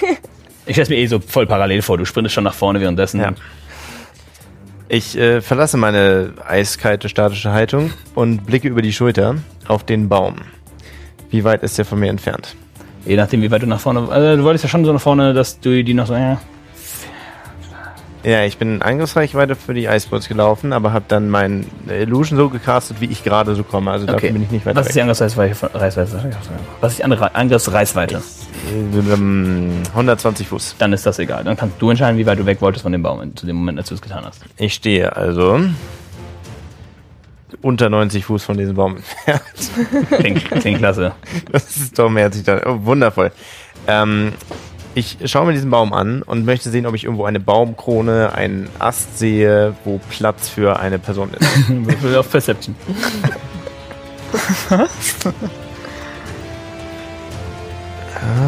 [0.66, 1.98] Ich stelle mir eh so voll parallel vor.
[1.98, 3.20] Du sprintest schon nach vorne währenddessen.
[3.20, 3.32] Ja.
[4.92, 9.36] Ich äh, verlasse meine eiskalte statische Haltung und blicke über die Schulter
[9.68, 10.38] auf den Baum.
[11.30, 12.56] Wie weit ist der von mir entfernt?
[13.06, 14.10] Je nachdem, wie weit du nach vorne.
[14.10, 16.16] Also, du wolltest ja schon so nach vorne, dass du die noch so.
[16.16, 16.42] Ja.
[18.24, 22.50] Ja, ich bin in Angriffsreichweite für die Eisbolts gelaufen, aber habe dann mein Illusion so
[22.50, 23.92] gecastet, wie ich gerade so komme.
[23.92, 25.02] Also dafür bin ich nicht weiter Was ist die.
[25.02, 25.56] Angriffsreichweite?
[26.82, 28.22] Was ist die andere Angriffsreichweite?
[28.74, 30.76] Ähm, 120 Fuß.
[30.80, 31.46] Dann ist das egal.
[31.46, 33.80] Dann kannst du entscheiden, wie weit du weg wolltest von dem Baum zu dem Moment,
[33.80, 34.42] als du es getan hast.
[34.58, 35.62] Ich stehe also
[37.62, 40.10] unter 90 Fuß von diesem Baum entfernt.
[40.12, 41.14] Klingt, klingt klasse.
[41.52, 42.62] Das ist doch mehr als ich da.
[42.66, 43.32] Oh, wundervoll.
[43.88, 44.34] Ähm,
[44.96, 48.70] ich schaue mir diesen Baum an und möchte sehen, ob ich irgendwo eine Baumkrone, einen
[48.80, 51.70] Ast sehe, wo Platz für eine Person ist.
[51.86, 52.76] Würfel auf Perception.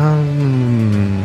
[0.01, 1.23] ähm,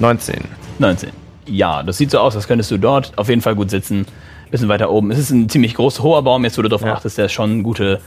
[0.00, 0.36] 19.
[0.78, 1.10] 19.
[1.46, 4.06] Ja, das sieht so aus, als könntest du dort auf jeden Fall gut sitzen.
[4.50, 5.10] Bisschen weiter oben.
[5.10, 6.94] Es ist ein ziemlich groß, hoher Baum, jetzt wo du darauf Ja.
[6.94, 8.00] achtest, der ist schon gute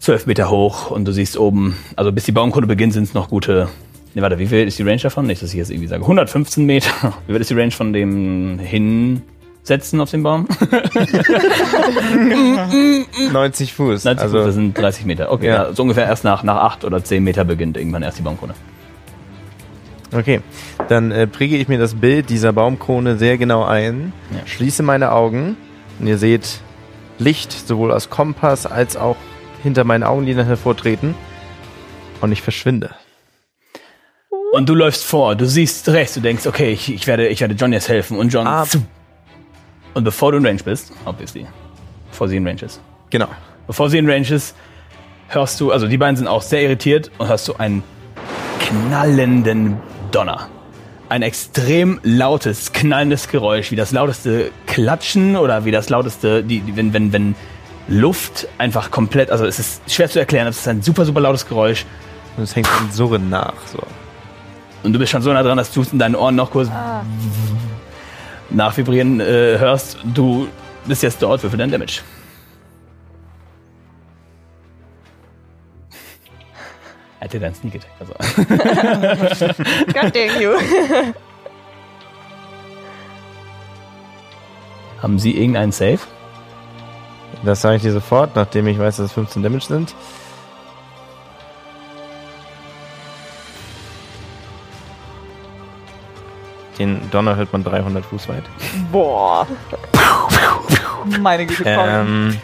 [0.00, 3.28] 12 Meter hoch und du siehst oben, also bis die Baumkrone beginnt, sind es noch
[3.28, 3.68] gute.
[4.14, 5.26] Ne, warte, wie viel ist die Range davon?
[5.26, 6.02] Nicht, dass ich jetzt irgendwie sage.
[6.02, 6.90] 115 Meter.
[7.26, 10.46] Wie weit ist die Range von dem Hinsetzen auf den Baum?
[13.32, 14.04] 90 Fuß.
[14.04, 15.32] 90 also, Fuß, das sind 30 Meter.
[15.32, 15.72] Okay, Ja.
[15.72, 18.54] so ungefähr erst nach, nach 8 oder 10 Meter beginnt irgendwann erst die Baumkrone.
[20.16, 20.40] okay.
[20.88, 24.46] Dann äh, präge ich mir das Bild dieser Baumkrone sehr genau ein, Ja.
[24.46, 25.56] schließe meine Augen
[25.98, 26.60] und ihr seht
[27.18, 29.16] Licht sowohl aus Kompass als auch
[29.62, 31.14] hinter meinen Augenlidern hervortreten
[32.20, 32.90] und ich verschwinde.
[34.54, 37.54] Und du läufst vor, du siehst rechts, du denkst, okay, ich, ich, werde, ich werde
[37.54, 38.16] John jetzt helfen.
[38.16, 38.46] Und John.
[38.46, 38.64] Ah.
[39.94, 41.44] Und bevor du in Range bist, obviously,
[42.10, 42.80] bevor sie in Range ist,
[43.10, 43.26] Genau.
[43.66, 44.54] bevor sie in Range ist,
[45.26, 47.82] hörst du, also die beiden sind auch sehr irritiert und hörst du einen
[48.60, 49.76] knallenden
[50.12, 50.48] Donner.
[51.08, 56.92] Ein extrem lautes, knallendes Geräusch, wie das lauteste Klatschen oder wie das lauteste, die, wenn,
[56.92, 57.34] wenn, wenn
[57.88, 61.44] Luft einfach komplett, also es ist schwer zu erklären, es ist ein super, super lautes
[61.44, 61.84] Geräusch.
[62.36, 63.54] Und es hängt ein Surren nach.
[63.66, 63.80] So.
[64.84, 66.68] Und du bist schon so nah dran, dass du es in deinen Ohren noch kurz
[68.50, 69.96] nachvibrieren äh, hörst.
[70.04, 70.46] Du
[70.84, 72.02] bist jetzt dort, würfel dein Damage.
[77.18, 77.92] Er hätte deinen Sneak Attack.
[77.98, 78.12] Also.
[79.94, 80.52] God dang you.
[85.02, 86.00] Haben Sie irgendeinen Save?
[87.42, 89.94] Das sage ich dir sofort, nachdem ich weiß, dass es 15 Damage sind.
[96.78, 98.44] Den Donner hört man 300 Fuß weit.
[98.90, 99.46] Boah.
[101.20, 101.88] Meine Güte, komm.
[101.88, 102.38] Ähm,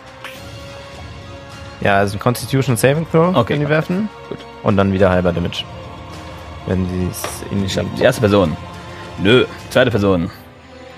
[1.80, 3.74] ja, also Constitution Saving Throw Okay, können die okay.
[3.74, 4.08] werfen.
[4.28, 4.38] Gut.
[4.62, 5.64] Und dann wieder halber Damage.
[6.66, 8.56] Wenn sie es in die Die erste Person.
[9.18, 9.46] Nö.
[9.70, 10.30] Zweite Person.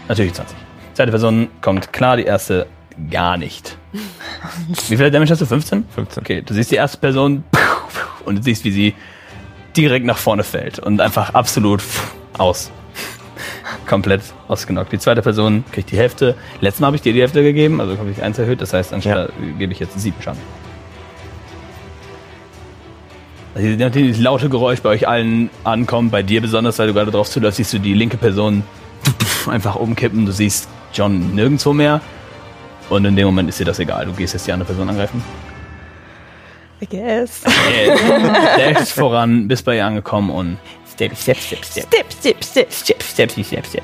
[0.08, 0.56] Natürlich 20.
[0.94, 2.66] Zweite Person kommt klar, die erste
[3.10, 3.78] gar nicht.
[4.88, 5.46] Wie viel Damage hast du?
[5.46, 5.84] 15?
[5.94, 6.22] 15.
[6.22, 7.44] Okay, du siehst die erste Person
[8.24, 8.94] und du siehst, wie sie
[9.76, 11.82] direkt nach vorne fällt und einfach absolut
[12.36, 12.70] aus.
[13.92, 14.90] Komplett ausgenockt.
[14.90, 16.34] Die zweite Person kriegt die Hälfte.
[16.62, 18.62] Letztes Mal habe ich dir die Hälfte gegeben, also habe ich eins erhöht.
[18.62, 20.40] Das heißt, anstatt gebe ich jetzt sieben Schaden.
[23.54, 27.10] Also, Nachdem dieses laute Geräusch bei euch allen ankommt, bei dir besonders, weil du gerade
[27.10, 28.62] drauf zuläufst, siehst du die linke Person
[29.46, 30.24] einfach umkippen.
[30.24, 32.00] Du siehst John nirgendwo mehr.
[32.88, 34.06] Und in dem Moment ist dir das egal.
[34.06, 35.22] Du gehst jetzt die andere Person angreifen.
[36.80, 37.42] I guess.
[38.56, 40.56] Der ist voran, bis bei ihr angekommen und
[41.10, 42.72] step, step, step, step, Step, step, step.
[42.72, 43.82] step, step, step, step, step.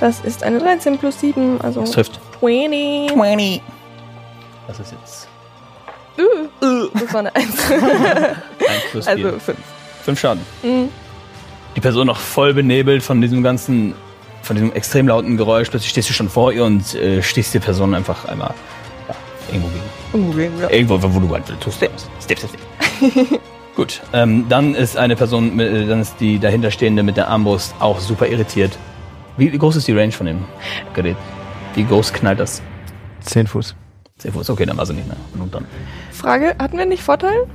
[0.00, 2.20] Das ist eine 13 plus 7, also Das trifft.
[2.40, 3.12] 20.
[3.12, 3.62] 20.
[4.66, 5.28] Das ist jetzt
[6.16, 7.70] Das war eine 1.
[7.70, 7.80] 1
[8.90, 9.12] plus 4.
[9.12, 9.58] Also fünf.
[10.04, 10.42] 5 Schaden.
[10.62, 10.88] Mhm.
[11.76, 13.94] Die Person noch voll benebelt von diesem ganzen,
[14.42, 15.70] von diesem extrem lauten Geräusch.
[15.70, 18.52] Plötzlich stehst du schon vor ihr und äh, stichst die Person einfach einmal
[19.08, 19.14] ja,
[19.48, 20.54] irgendwo gegen.
[20.58, 20.68] Uh.
[20.68, 21.76] Irgendwo, wo du halt tust.
[21.76, 22.50] Step, step, step.
[22.50, 23.40] step.
[23.74, 27.74] Gut, ähm, dann ist eine Person, mit, äh, dann ist die dahinterstehende mit der Armbrust
[27.80, 28.76] auch super irritiert.
[29.38, 30.44] Wie groß ist die Range von dem
[30.92, 31.16] Gerät?
[31.74, 32.60] Wie groß knallt das?
[33.20, 33.74] 10 Fuß.
[34.18, 35.16] Sehr groß, okay, dann war sie nicht mehr.
[35.32, 35.66] Genug dann.
[36.10, 37.46] Frage, hatten wir nicht Vorteil?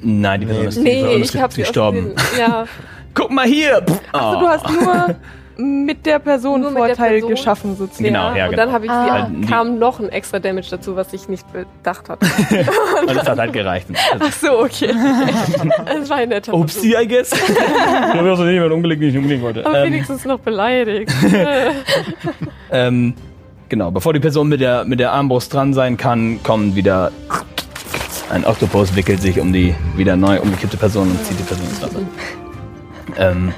[0.00, 2.14] Nein, die Person ist, die Nee, Person ist gestorben.
[2.38, 2.66] Ja.
[3.14, 3.82] Guck mal hier!
[3.82, 4.40] Pff, Also oh.
[4.40, 5.16] du hast nur
[5.60, 7.30] mit der Person Nur mit der Vorteil Person?
[7.30, 8.04] geschaffen sozusagen.
[8.04, 8.64] Genau, ja, und genau.
[8.64, 9.28] dann habe ich Ah.
[9.28, 12.24] sie, kam noch ein extra Damage dazu, was ich nicht bedacht hatte.
[13.08, 13.88] Und das hat halt gereicht.
[14.20, 14.94] Ach so, okay.
[15.86, 17.32] Das war ein netter Upsi, I guess.
[17.32, 19.66] ich habe also nicht mehr umgelegt, wie ich umlegen wollte.
[19.66, 21.12] Aber Ähm, wenigstens noch beleidigt.
[22.70, 23.14] ähm,
[23.68, 27.10] genau, bevor die Person mit der, mit der Armbrust dran sein kann, kommt wieder
[28.30, 31.82] ein Oktopus, wickelt sich um die wieder neu umgekippte Person und zieht die Person ins
[31.82, 32.00] Wasser.
[33.18, 33.52] Ähm,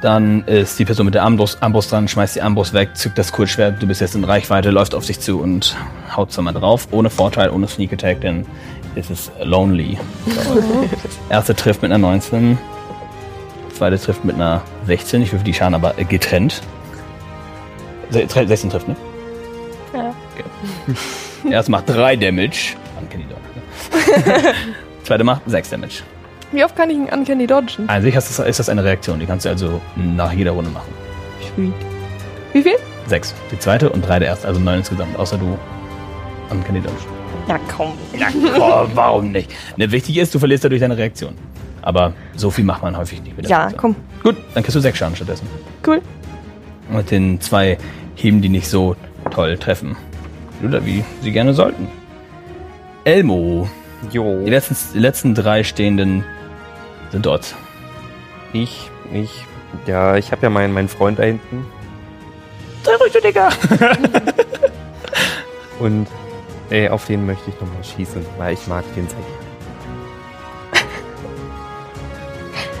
[0.00, 3.32] dann ist die Person mit der Armbrust, Armbrust dran, schmeißt die Armbrust weg, zückt das
[3.32, 5.76] Kurzschwert, du bist jetzt in Reichweite, läuft auf sich zu und
[6.16, 8.46] haut zweimal drauf, ohne Vorteil, ohne Sneak Attack, denn
[8.94, 9.98] es ist lonely.
[11.30, 12.58] Erste trifft mit einer 19,
[13.74, 16.62] zweite trifft mit einer 16, ich würfel die Schaden aber getrennt.
[18.10, 18.96] Se- tre- 16 trifft, ne?
[19.94, 20.14] Ja.
[20.34, 20.94] Okay.
[21.50, 22.76] Erst macht 3 Damage.
[23.00, 24.16] Uncanny Dodge.
[24.36, 24.54] Ne?
[25.04, 26.02] Zweite macht 6 Damage.
[26.52, 27.88] Wie oft kann ich einen Uncanny dodgen?
[27.88, 30.70] An sich ist das, ist das eine Reaktion, die kannst du also nach jeder Runde
[30.70, 30.92] machen.
[31.54, 31.72] Sweet.
[32.52, 32.76] Wie viel?
[33.06, 33.34] 6.
[33.52, 35.58] Die zweite und 3 der erste, also 9 insgesamt, außer du
[36.50, 36.96] Uncanny Dodge.
[37.48, 37.92] Ja, komm.
[38.18, 38.28] Ja,
[38.58, 39.50] oh, warum nicht?
[39.76, 41.34] Ne, wichtig ist, du verlierst dadurch deine Reaktion.
[41.82, 43.94] Aber so viel macht man häufig nicht mit der Ja, Reaktion.
[43.94, 43.96] komm.
[44.22, 45.46] Gut, dann kriegst du 6 Schaden stattdessen.
[45.86, 46.00] Cool.
[46.90, 47.76] Mit den zwei
[48.14, 48.96] Hieben, die nicht so
[49.30, 49.96] toll treffen.
[50.66, 51.88] Oder wie sie gerne sollten.
[53.04, 53.68] Elmo.
[54.10, 54.42] Jo.
[54.44, 56.24] Die letzten, die letzten drei Stehenden
[57.12, 57.54] sind dort.
[58.52, 59.44] Ich, ich,
[59.86, 61.66] ja, ich habe ja meinen, meinen Freund da hinten.
[62.82, 63.48] Sei ruhig, du Digga.
[65.78, 66.06] Und
[66.70, 69.38] ey, auf den möchte ich nochmal schießen, weil ich mag den sehr gerne.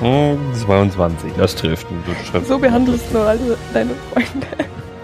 [0.00, 1.32] Hm, 22.
[1.36, 1.86] Das trifft.
[1.90, 1.96] Du
[2.30, 2.48] triffst.
[2.48, 4.46] So behandelst du also deine Freunde.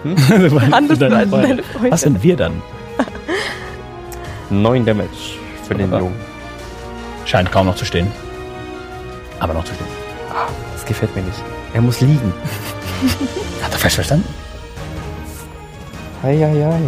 [0.03, 1.91] Behandelst Behandelst du also deine Freunde.
[1.91, 2.61] Was sind wir dann?
[4.49, 5.09] 9 Damage
[5.67, 5.99] für den Wunderbar.
[6.01, 6.15] Jungen.
[7.25, 8.09] Scheint kaum noch zu stehen.
[9.39, 9.71] Aber noch zu.
[10.29, 11.41] Ah, das gefällt mir nicht.
[11.73, 12.33] Er muss liegen.
[13.61, 14.27] Hat er falsch verstanden?
[16.23, 16.81] Hei, hei, hei.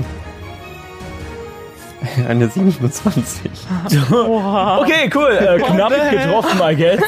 [2.30, 3.24] Eine 27.
[3.86, 5.32] Okay, cool.
[5.32, 7.02] Äh, knapp getroffen, I guess.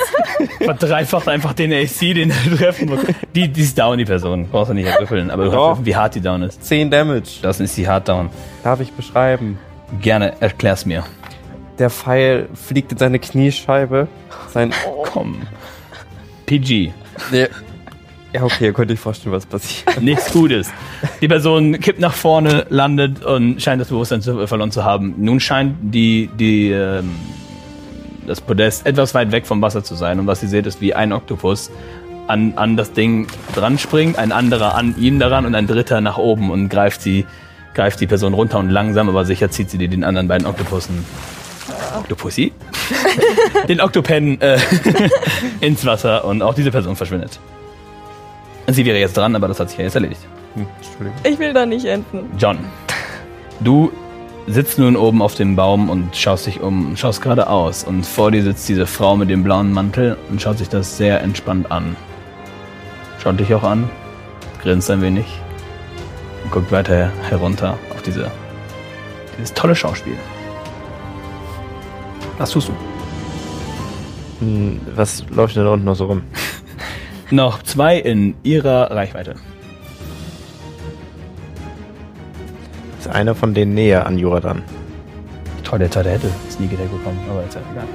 [0.59, 2.99] Verdreifacht einfach den AC, den er treffen muss.
[3.33, 4.47] Die, die ist down, die Person.
[4.49, 5.31] Brauchst du nicht erwürfeln.
[5.31, 6.63] Aber du kannst wissen, wie hart die down ist.
[6.63, 7.39] 10 Damage.
[7.41, 8.29] Das ist die hart down.
[8.63, 9.57] Darf ich beschreiben?
[10.01, 11.03] Gerne, erklär's mir.
[11.79, 14.07] Der Pfeil fliegt in seine Kniescheibe.
[14.49, 14.71] Sein.
[15.03, 15.41] Komm.
[16.45, 16.91] PG.
[17.31, 17.47] Nee.
[18.33, 20.01] Ja, okay, ihr könnt euch vorstellen, was passiert.
[20.01, 20.69] Nichts Gutes.
[21.19, 25.15] Die Person kippt nach vorne, landet und scheint das Bewusstsein zu, verloren zu haben.
[25.17, 27.15] Nun scheint die, die, ähm,
[28.27, 30.19] das Podest etwas weit weg vom Wasser zu sein.
[30.19, 31.71] Und was ihr seht, ist wie ein Oktopus
[32.27, 33.25] an, an das Ding
[33.55, 37.25] dran springt, ein anderer an ihn daran und ein dritter nach oben und greift sie,
[37.73, 41.03] greift die Person runter und langsam, aber sicher zieht sie die den anderen beiden Oktopussen.
[41.95, 42.51] Octopussy?
[43.67, 44.59] den Oktopen äh,
[45.61, 47.39] ins Wasser und auch diese Person verschwindet.
[48.67, 50.21] Sie wäre jetzt dran, aber das hat sich ja jetzt erledigt.
[50.55, 51.19] Hm, Entschuldigung.
[51.23, 52.29] Ich will da nicht enden.
[52.37, 52.59] John,
[53.59, 53.91] du
[54.47, 58.43] sitzt nun oben auf dem Baum und schaust dich um, schaust geradeaus und vor dir
[58.43, 61.95] sitzt diese Frau mit dem blauen Mantel und schaut sich das sehr entspannt an.
[63.21, 63.89] Schaut dich auch an,
[64.61, 65.25] grinst ein wenig
[66.43, 68.31] und guckt weiter herunter auf diese,
[69.37, 70.17] dieses tolle Schauspiel.
[72.39, 72.73] Was tust du?
[74.39, 76.23] Hm, Was läuft denn da unten noch so rum?
[77.31, 79.35] Noch zwei in ihrer Reichweite.
[82.97, 84.63] Ist einer von denen näher an Jura dran?
[85.63, 87.85] Toll, der hätte Sneak Attack bekommen, aber jetzt halt egal.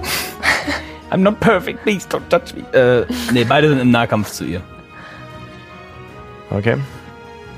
[1.10, 2.62] I'm not perfect, please don't touch me.
[2.78, 4.60] Äh, nee, beide sind im Nahkampf zu ihr.
[6.50, 6.76] Okay.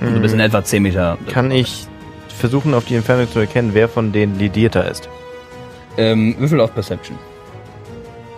[0.01, 1.19] Also du bist in etwa 10 Meter.
[1.31, 1.87] Kann ich
[2.29, 5.11] versuchen, auf die Entfernung zu erkennen, wer von denen lidierter ist?
[5.97, 7.19] Ähm, Würfel auf Perception.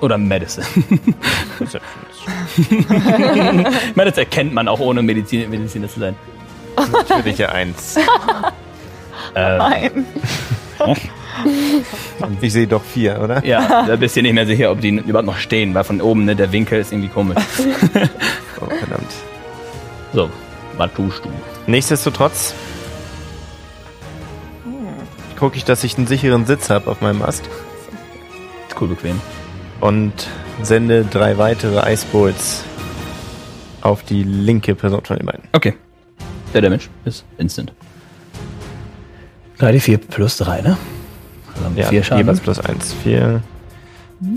[0.01, 0.65] Oder Medicine.
[3.95, 6.15] Medicine erkennt man auch ohne Medizin, Mediziner zu sein.
[6.93, 7.97] Natürlich ja eins.
[9.35, 10.07] Äh, Nein.
[12.41, 13.45] Ich sehe doch vier, oder?
[13.45, 16.25] ja, da bist du nicht mehr sicher, ob die überhaupt noch stehen, weil von oben
[16.25, 17.37] ne, der Winkel ist irgendwie komisch.
[18.61, 19.13] Oh, verdammt.
[20.13, 20.31] So,
[20.77, 21.29] was tust du?
[21.67, 22.55] Nichtsdestotrotz
[25.39, 27.49] gucke ich, dass ich einen sicheren Sitz habe auf meinem Ast
[28.81, 29.21] cool bequem.
[29.81, 30.13] und
[30.63, 32.65] sende drei weitere Icebolts
[33.81, 35.45] auf die linke Person von den beiden.
[35.53, 35.75] Okay.
[36.53, 37.73] Der Damage ist instant.
[39.59, 40.77] 3 die 4 plus 3, ne?
[41.65, 42.25] Also Ja, vier Schaden.
[42.25, 42.95] jeweils plus eins.
[43.03, 43.43] Vier,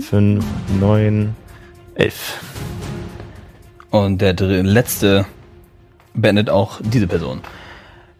[0.00, 0.44] fünf,
[0.80, 1.36] neun,
[1.94, 2.40] elf.
[3.90, 5.26] Und der letzte
[6.14, 7.40] beendet auch diese Person.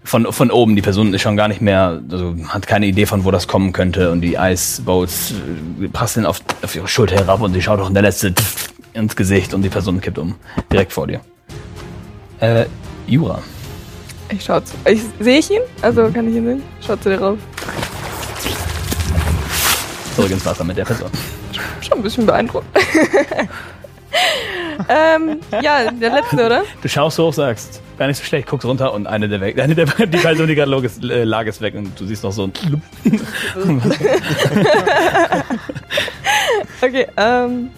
[0.04, 3.24] Von, von oben, die Person ist schon gar nicht mehr, also hat keine Idee von,
[3.24, 4.10] wo das kommen könnte.
[4.10, 5.32] Und die Iceboats
[5.80, 8.34] äh, prasseln auf, auf ihre Schulter herab und sie schaut auch in der letzte
[8.94, 10.34] ins Gesicht und die Person kippt um.
[10.72, 11.20] Direkt vor dir.
[12.40, 12.66] Äh,
[13.06, 13.42] Jura.
[14.30, 14.74] Ich schau zu.
[14.86, 15.62] Ich, sehe ich ihn?
[15.82, 16.62] Also kann ich ihn sehen?
[16.84, 17.38] Schau zu dir rauf.
[20.16, 21.10] Zurück ins Wasser mit der Person.
[21.80, 22.66] Schon ein bisschen beeindruckt.
[24.88, 26.62] ähm, ja, der letzte, oder?
[26.82, 29.58] Du schaust hoch, sagst, gar nicht so schlecht, guckst runter und eine der weg.
[29.60, 32.32] Eine der, die Person, die gerade ist, äh, lag, ist weg und du siehst noch
[32.32, 32.52] so ein.
[36.80, 37.70] Okay, ähm,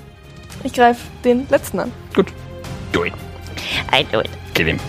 [0.62, 1.92] ich greife den letzten an.
[2.14, 2.32] Gut.
[2.92, 3.12] Do it.
[3.92, 4.30] I do it.
[4.54, 4.80] Kill him.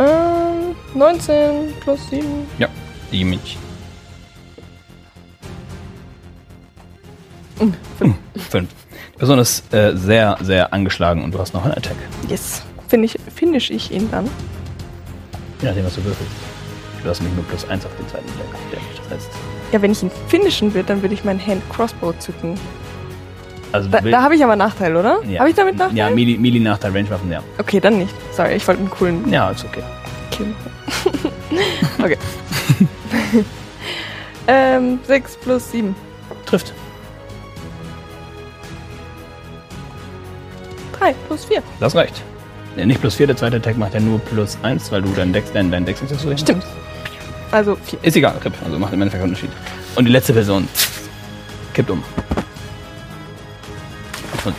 [0.00, 2.26] Ähm, 19 plus 7.
[2.58, 2.68] Ja,
[3.12, 3.56] die mich.
[8.50, 8.77] Fünf.
[9.20, 11.96] Ist äh, sehr, sehr angeschlagen und du hast noch einen Attack.
[12.28, 12.62] Yes.
[12.88, 14.26] Finish, finish ich ihn dann.
[15.60, 16.32] Je nachdem, was du würfelst.
[17.02, 18.60] Du hast nämlich nur plus eins auf den zweiten Attack.
[18.72, 18.78] Der
[19.10, 19.30] das heißt,
[19.72, 22.58] Ja, wenn ich ihn finishen will, dann würde ich meinen Hand Crossbow zücken.
[23.72, 25.20] also Da, da habe ich aber Nachteil, oder?
[25.28, 25.40] ja.
[25.40, 25.96] Habe ich damit Nachteil?
[25.96, 27.42] Ja, Melee, Melee Nachteil, Rangewaffen, ja.
[27.58, 28.14] Okay, dann nicht.
[28.32, 29.82] Sorry, ich wollte einen coolen Ja, ist okay.
[30.30, 30.54] Kill.
[31.98, 32.16] okay.
[34.46, 35.94] ähm, 6 plus 7.
[36.46, 36.72] Trifft.
[40.98, 41.62] 3 plus 4.
[41.80, 42.22] Das reicht.
[42.76, 45.32] Nee, nicht plus vier, der zweite Attack macht ja nur plus eins, weil du deinen
[45.32, 46.48] Dex, deinen, deinen Dex nicht dazu rechnest.
[46.48, 46.64] Stimmt.
[47.50, 47.98] Also 4.
[48.02, 49.50] Ist egal, Rip, also macht im Endeffekt keinen Unterschied.
[49.96, 50.68] Und die letzte Person
[51.74, 52.02] kippt um.
[54.44, 54.54] Und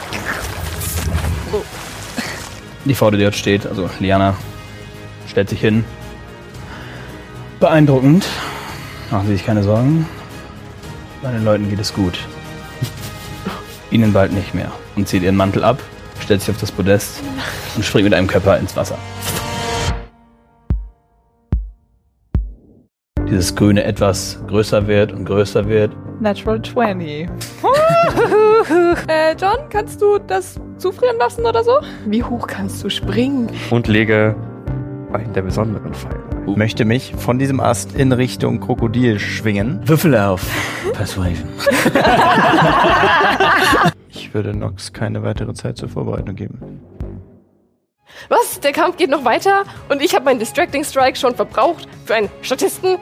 [2.86, 4.36] die Frau, die dort steht, also Liana,
[5.28, 5.86] stellt sich hin.
[7.60, 8.26] Beeindruckend.
[9.12, 10.08] Machen Sie sich keine Sorgen.
[11.22, 12.20] Meinen Leuten geht es gut.
[13.92, 14.72] Ihnen bald nicht mehr.
[14.96, 15.80] Und zieht ihren Mantel ab,
[16.22, 17.22] stellt sich auf das Podest
[17.76, 18.98] und springt mit einem Körper ins Wasser.
[23.30, 25.96] Dieses grüne etwas größer wird und größer wird.
[26.20, 27.08] Natural 20.
[29.08, 31.74] äh, John, kannst du das zufrieren lassen oder so?
[32.08, 33.50] Wie hoch kannst du springen?
[33.70, 34.36] Und lege
[35.14, 36.20] einen der besonderen Pfeile.
[36.48, 39.88] Ich möchte mich von diesem Ast in Richtung Krokodil schwingen.
[39.88, 40.44] Würfel auf.
[40.94, 41.48] Persuasion.
[44.32, 46.82] Würde Nox keine weitere Zeit zur Vorbereitung geben.
[48.28, 48.60] Was?
[48.60, 49.64] Der Kampf geht noch weiter?
[49.90, 52.98] Und ich habe meinen Distracting Strike schon verbraucht für einen Statisten?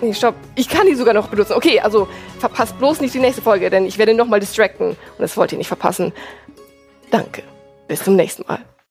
[0.00, 0.34] Nee, stopp.
[0.56, 1.54] Ich kann die sogar noch benutzen.
[1.54, 4.88] Okay, also verpasst bloß nicht die nächste Folge, denn ich werde nochmal distracten.
[4.88, 6.12] Und das wollt ihr nicht verpassen.
[7.10, 7.42] Danke.
[7.88, 8.58] Bis zum nächsten Mal.